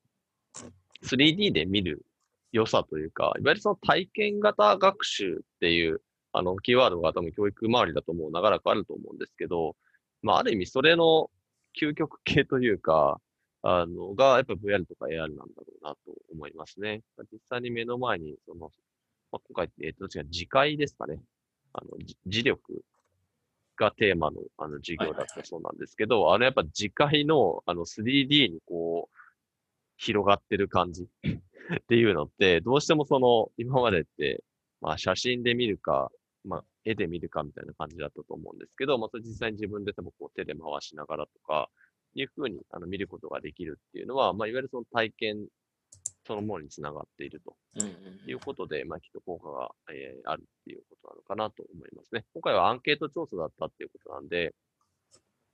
[1.04, 2.06] 3D で見る
[2.54, 6.02] 良さというか、いわゆるその体験型学習っていう
[6.32, 9.76] あのキーワードが多分教育周りだともう長らくあると思うんですけど、
[10.22, 11.30] まあ、ある意味それの
[11.80, 13.20] 究極系というか、
[13.62, 15.98] あの、が、やっぱ VR とか AR なんだろうなと
[16.32, 17.02] 思いますね。
[17.32, 18.72] 実際に目の前に、その、
[19.32, 21.20] まあ、今回、えっ、と、違う、次回ですかね。
[21.74, 22.82] あの、じ磁力
[23.76, 29.18] がテーマの、あの、授業だったそうなんですけど、あの、やっぱ次回の、あの、3D にこう、
[29.98, 34.44] 広がってる感じ っていうのって、どうしてもその、今までって、
[34.82, 36.10] まあ、写真で見るか、
[36.46, 41.70] まあ、絵で見るかみたいな感じだったと思うんですけど、まあ、それ実際に自分ででもこう手で回しながらとか、
[42.16, 45.46] いうふうにあの見ることができるっていうのは、まあ、いわゆるその体験
[46.26, 47.56] そのものにつながっていると
[48.28, 52.26] いうことで、まあ、きっと効果が、えーあるっていうことなのかなと思いますね。
[52.34, 54.54] 今回はアンケート調査だったっていうことなんで、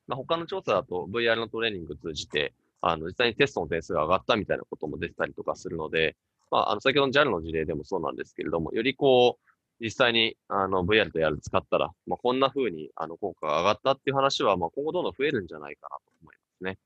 [0.08, 6.16] まあ、他の調査だと VR のトレーニング通じて、あの実際にテストの点数が上がったみたいなことも出てたりとかするので、
[6.52, 16.78] まあ、あの先ほどの JAL の事例でもそうなんですけれども、よりこう、実際にあの VR とやる使ったら、まあ、こんな風にあの効果が上がったっていう話は、まあ、今後どんどん増えるんじゃないかなと思いますね。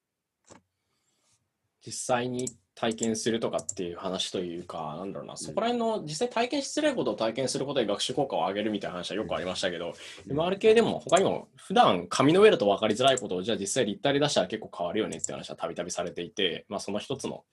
[1.85, 9.93] 実際に体験するとかっていう話というか、なんだろうな、そこら辺の実際体験しづらいことを体験することで学習効果を上げるみたいな話はよくありましたけど、
[10.27, 17.43] MR 系でも他にも普段紙の上だと分かりづらいことをじゃあ実際立体で出したら結構変わるよねっていう話はたびたびされていて、まあその一つの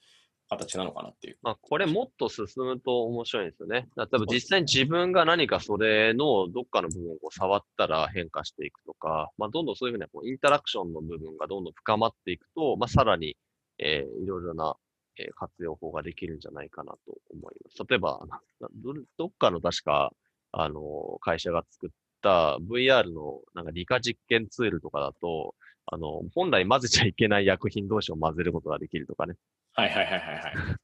[0.49, 1.38] 形なのかなっていう。
[1.42, 3.88] まあ、これもっと進むと面白いんですよね。
[3.97, 13.36] 例えば実際に自分が何かそれのどっかの部分を触ったら変化していくとか、まあ、どんどんそういうふうなこうインタラクションの部分がどんどん深まっていくと、まあ、さらに、
[13.78, 14.76] えーいろいろな、
[15.18, 16.99] えー活用法ができるんじゃないかなと
[17.30, 17.76] 思います。
[17.88, 18.20] 例えば、
[18.61, 20.12] などどっかの確か、
[20.53, 21.90] あの、会社が作っ
[22.22, 25.55] た VR のなんか理科実験ツールとかだと、
[25.86, 29.34] あの、本来混ぜちゃいけない薬品同士を混ぜることができるとかね。
[29.77, 30.77] はいはいはいはいはい。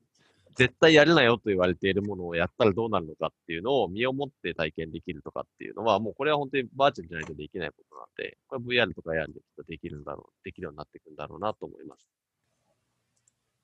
[0.54, 12.06] 絶対やるなよと言われているものをやったらどうなるのかっていうのを身をもって体験できるとかっていうのは、もうこれは本当にバーチャルじゃないとできないことなんで、これ VR とか AR できっとできるんだろう、できるようになっていくんだろうなと思います。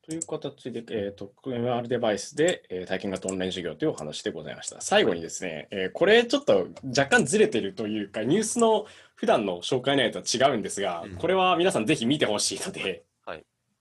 [0.01, 4.81] という形で、えー、と MR デバイスで、えー体験型オンライン授業というお話でございました。
[4.81, 13.03] 最後にですね、えーこれちょっと若干ずれてるというか、ニュースの普段の紹介内容とは違うんですが、うんこれは皆さんぜひ見てほしいので、はい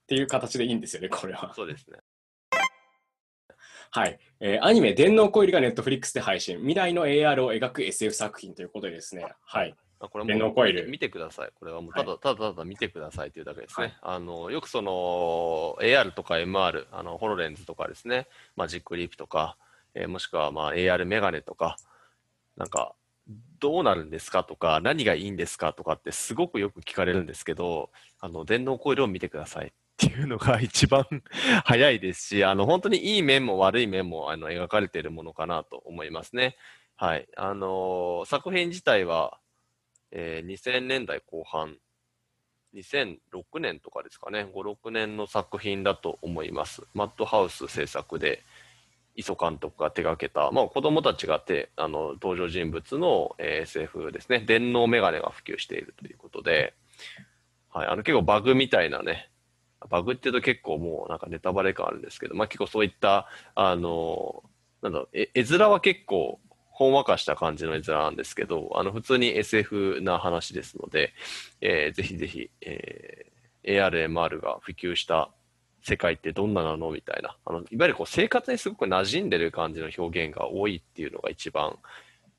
[0.08, 1.52] っていう形でいいんですよね、これは。
[1.54, 1.98] そうですね。
[3.90, 4.18] はい。
[4.40, 9.76] えーアニメ、電脳コイルがネットフリックスで配信、未来の AR を描く SF 作品ということでですね、はい。
[10.00, 11.50] まあこれ電も脳コイル見てください。
[11.58, 13.86] これはもうはいただ、ただただ見てくださいというだけですね。
[13.86, 19.58] はいあの、よくその AR とか MR、あの、ホロレンズとかですね、マジックリープとか、
[19.94, 21.76] えーもしくはまあ AR メガネとか、
[22.56, 22.94] なんか、
[23.60, 27.90] どうなるんですかとか、何がいいんですかとかってすごくよく聞かれるんですけど、
[28.20, 31.04] あの、電脳コイルを見てくださいっていうのが一番
[31.64, 36.56] 早いですし、あの、本当にいい面も悪い面もあの描かれているものかなと思いますね。
[36.94, 37.28] はい。
[37.36, 39.40] あの作品自体は、
[40.12, 41.76] えー2000年代後半、
[42.74, 46.86] 2006年とかですかね、5、6年の作品だと思います。
[46.94, 48.44] マッドハウス制作で、
[49.16, 56.74] 磯監督が手掛けた、まあ、子供たちがてあの登場人物の、えー SF ですね、電脳メガネが普及しているということで、
[57.68, 59.28] はい、あの結構バグみたいなね、
[59.88, 64.42] バグっていうと結構もうなんかネタバレ感あるんですけど、まあ、結構そういった、あの、
[64.82, 71.12] なんだろう、え絵面は結構ほんわかした感じの絵面なんですけど、あの普通に SF な話ですので、
[71.60, 75.30] えーぜひぜひ、えー AR、MR が普及した
[75.82, 81.76] 世界ってどんななのみたいな、あのいわゆるこう生活にすごく馴染んでる感じの表現が多いっていうのが一番、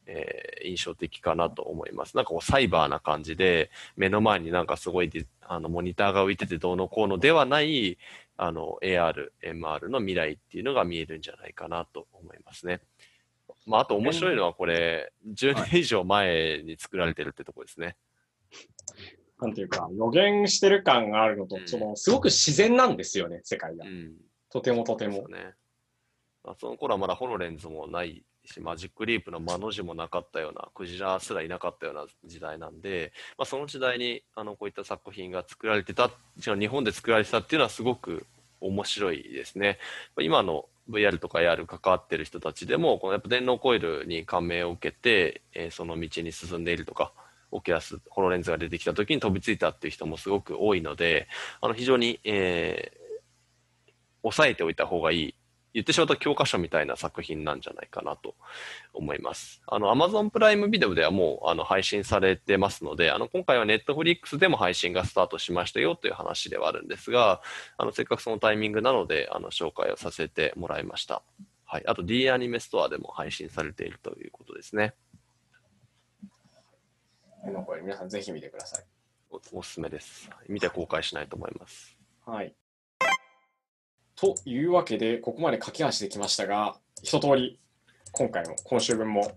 [0.09, 2.15] えー印象的かなと思います。
[2.15, 7.97] なんかこうサイバーな感じで、目の前になんかすごいディあのモニターが浮いててどうのこうのではない、
[8.37, 12.81] あの AR、MR の未来っていうのが見えるんじゃないかなと思いますね。
[13.65, 17.97] まあ、あと面白いのはこれ、10年以上前に作られてるってとこですね。
[19.39, 23.87] なんていうか、予言してる感があるのと、うんその、すごく自然なんですよね、世界がう。
[23.87, 24.13] ん。
[24.49, 25.27] とてもとても。
[25.27, 25.53] ね。
[26.43, 28.23] まあ、その頃はまだホロレンズもない
[28.53, 38.25] し、マジックリープの間の字もなかったような、クジラすらいなかったような時代なんで、まあ、その時代にあのこういった作品が作られてた、日本で作られてたっていうのはすごく
[38.61, 39.77] 面白いですね。
[40.19, 47.13] 今の VR とか AR 関わってる人たちでも、このやっぱ電脳コイルに感銘を受けて、えーその道に進んでいるとか、
[47.51, 51.27] オキュラス、ホロレンズが出てきた時に飛びついたっていう人もすごく多いので、
[51.61, 52.99] あの非常に、えー
[54.21, 55.35] 押さえておいた方がいい
[55.73, 58.35] 言ってしまうと教科書みたいな作品なんじゃないかなと
[58.93, 59.61] 思います。
[59.67, 67.41] あの、Amazon プライムビデオではもうあの配信されてますので、あの、今回は Netflix でも配信がスタートしましたよという話ではあるんですが、
[67.77, 71.21] あの、せっかくそのタイミングなので、あの、紹介をさせてもらいました。
[71.65, 71.83] はい。
[71.85, 74.95] あと D アニメストアでも配信されているということですね。
[77.65, 78.85] これ皆さんぜひ見てください。
[79.29, 80.29] おおすすめです。
[80.47, 81.95] 見て後悔しないと思います。
[82.25, 82.55] はい。
[84.19, 87.59] というわけで、ここまで駆け足できましたが、一通り、
[88.11, 89.31] 今回も、今週分も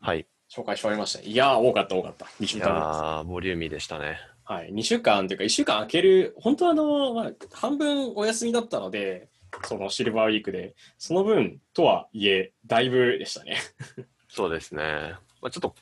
[0.00, 0.26] はい。
[0.50, 1.20] 紹介しておりました。
[1.20, 2.26] いやー、多かった、多かった。
[2.26, 3.00] 2いや週間分です。
[3.00, 4.18] ー、ボリューミーでしたね。
[4.44, 9.28] はい、2週間というか、1週間空ける、本当はあの、まあ、半分お休みだったので、
[9.62, 13.56] そのシルバーウィークで、その分とはいえ、だいぶでしたね。
[14.28, 15.14] そうですね。
[15.40, 15.74] まあ、ちょっと、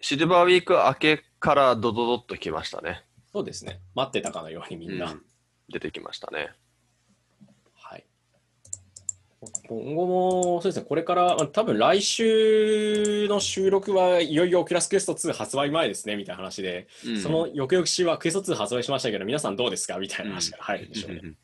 [0.00, 3.04] シルバーウィーク明けからドドドッときましたね。
[3.32, 3.80] そうですね。
[3.94, 5.12] 待ってたかのようにみんな。
[5.12, 5.24] うん
[5.68, 6.52] 出てきましたね。
[7.74, 8.04] はい。
[9.68, 19.98] 今後も、そうですね、これから、まあ多分来週の収録はいよいよ Oculus Quest 2発売前ですね、みたいな話で、うんその翌々週は Quest 2発売しましたけど、皆さんどうですか？
[19.98, 21.20] みたいな話が入るんでしょうね。
[21.22, 21.36] うん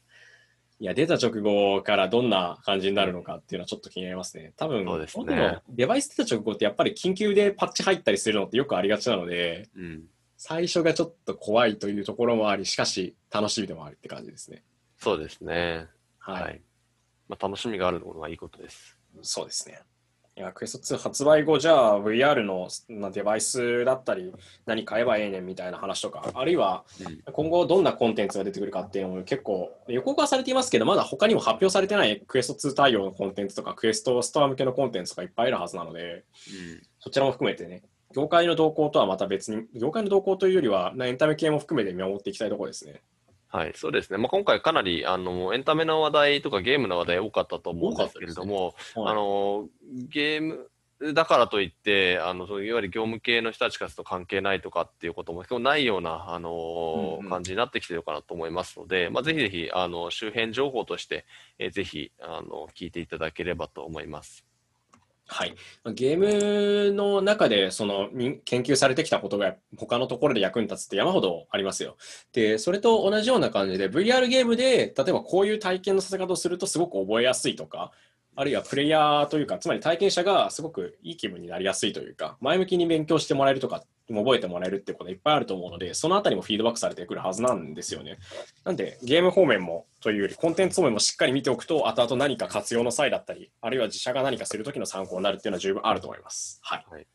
[0.83, 4.55] いや、出た直後からどんな感じになるのかっていうのはちょっと気になりますね。
[4.57, 10.05] 多分、ね僕のデバイス出た直後ってやっぱり緊急でパッチ入ったりするのってよくありがちなので、うん
[10.39, 14.63] 最初がちょっと怖いというところもあり、しかし楽しみでもあるって感じですね。
[14.97, 15.87] そうですね。
[16.19, 16.43] はい。
[16.45, 16.63] はい。
[17.31, 18.99] まあ、楽しみがあるのはいいことです。
[19.23, 19.81] そうですね。
[20.37, 24.33] いや、クエスト2発売後、じゃあ VR のなデバイスだったり、
[24.67, 43.03] 何買えばええねんみたいな話とか、あるいはうん今後どんなコンテンツが出てくるかっていうのも結構予告はされていますけど、まだ他にも発表されてないクエスト2対応のコンテンツとか、クエストストア向けのコンテンツとかいっぱいあるはずなので、うんそちらも含めてね、業界の動向とはまた別に、業界の動向というよりは、エンタメ系も含めて見守っていきたいところですね。
[43.53, 44.19] はい、そうですね。
[44.19, 49.69] まあ、今回かなりあのエンタメの話題とかゲームの話題多かったと思うんですけれども、はいあの
[50.09, 50.71] ゲーム
[51.15, 61.27] だからといってあのそういわゆる業務系の人たちからすると関係ないとかっていうことも結構ないようなあの、うんうん感じになってきてるかなと思いますので、まあ、ぜひぜひあの周辺情報として、
[61.59, 64.50] えーぜひあの聞いていただければと思います。
[65.33, 65.55] はい、
[65.95, 68.09] ゲームの中でその
[68.45, 71.97] 研究されてきたことが他のところで役に立つって山ほどありますよ。
[72.33, 77.93] で、それと同じような感じで VR ゲームで例えばこういう体験のさせ方をするとすごく覚えやすいとか、
[78.35, 83.85] あるいはプレイヤーというか、つまり体験者がすごくいい気分になりやすいというか、前向きに勉強してもらえるとか、
[84.19, 88.19] 覚えてもらえるってこといっぱいあると思うので、そのあたりもフィードバックされてくるはずなんですよね。
[88.65, 96.61] なんで、ゲーム方面もというより、コンテンツ方面もしっかり見ておくと、後々何か活用の際だったり、あるいは自社が何かするときの参考になるっていうのは十分あると思います。
[96.63, 96.87] はい。
[96.91, 97.07] はい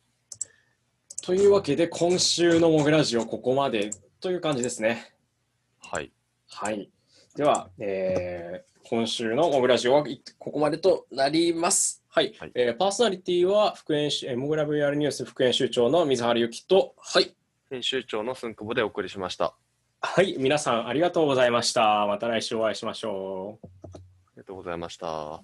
[1.23, 3.89] というわけで、今週のモグラジオ、ここまで
[4.21, 5.15] という感じですね。
[5.81, 6.11] はい、
[6.51, 6.91] はい。
[7.35, 12.04] では、えー今週のモグラジオはいここまでとなります。
[12.15, 12.33] はい。
[12.39, 17.35] はいえーパーソナリティは副編集、えーモグラ VR ニュース副編集長の水原由紀と、はい。
[17.69, 19.53] 編集長の寸久保でお送りしました。
[19.99, 20.37] あはい。
[20.39, 22.05] 皆さんありがとうございました。
[22.07, 23.67] また来週お会いしましょう。
[24.35, 25.43] りがとうございました。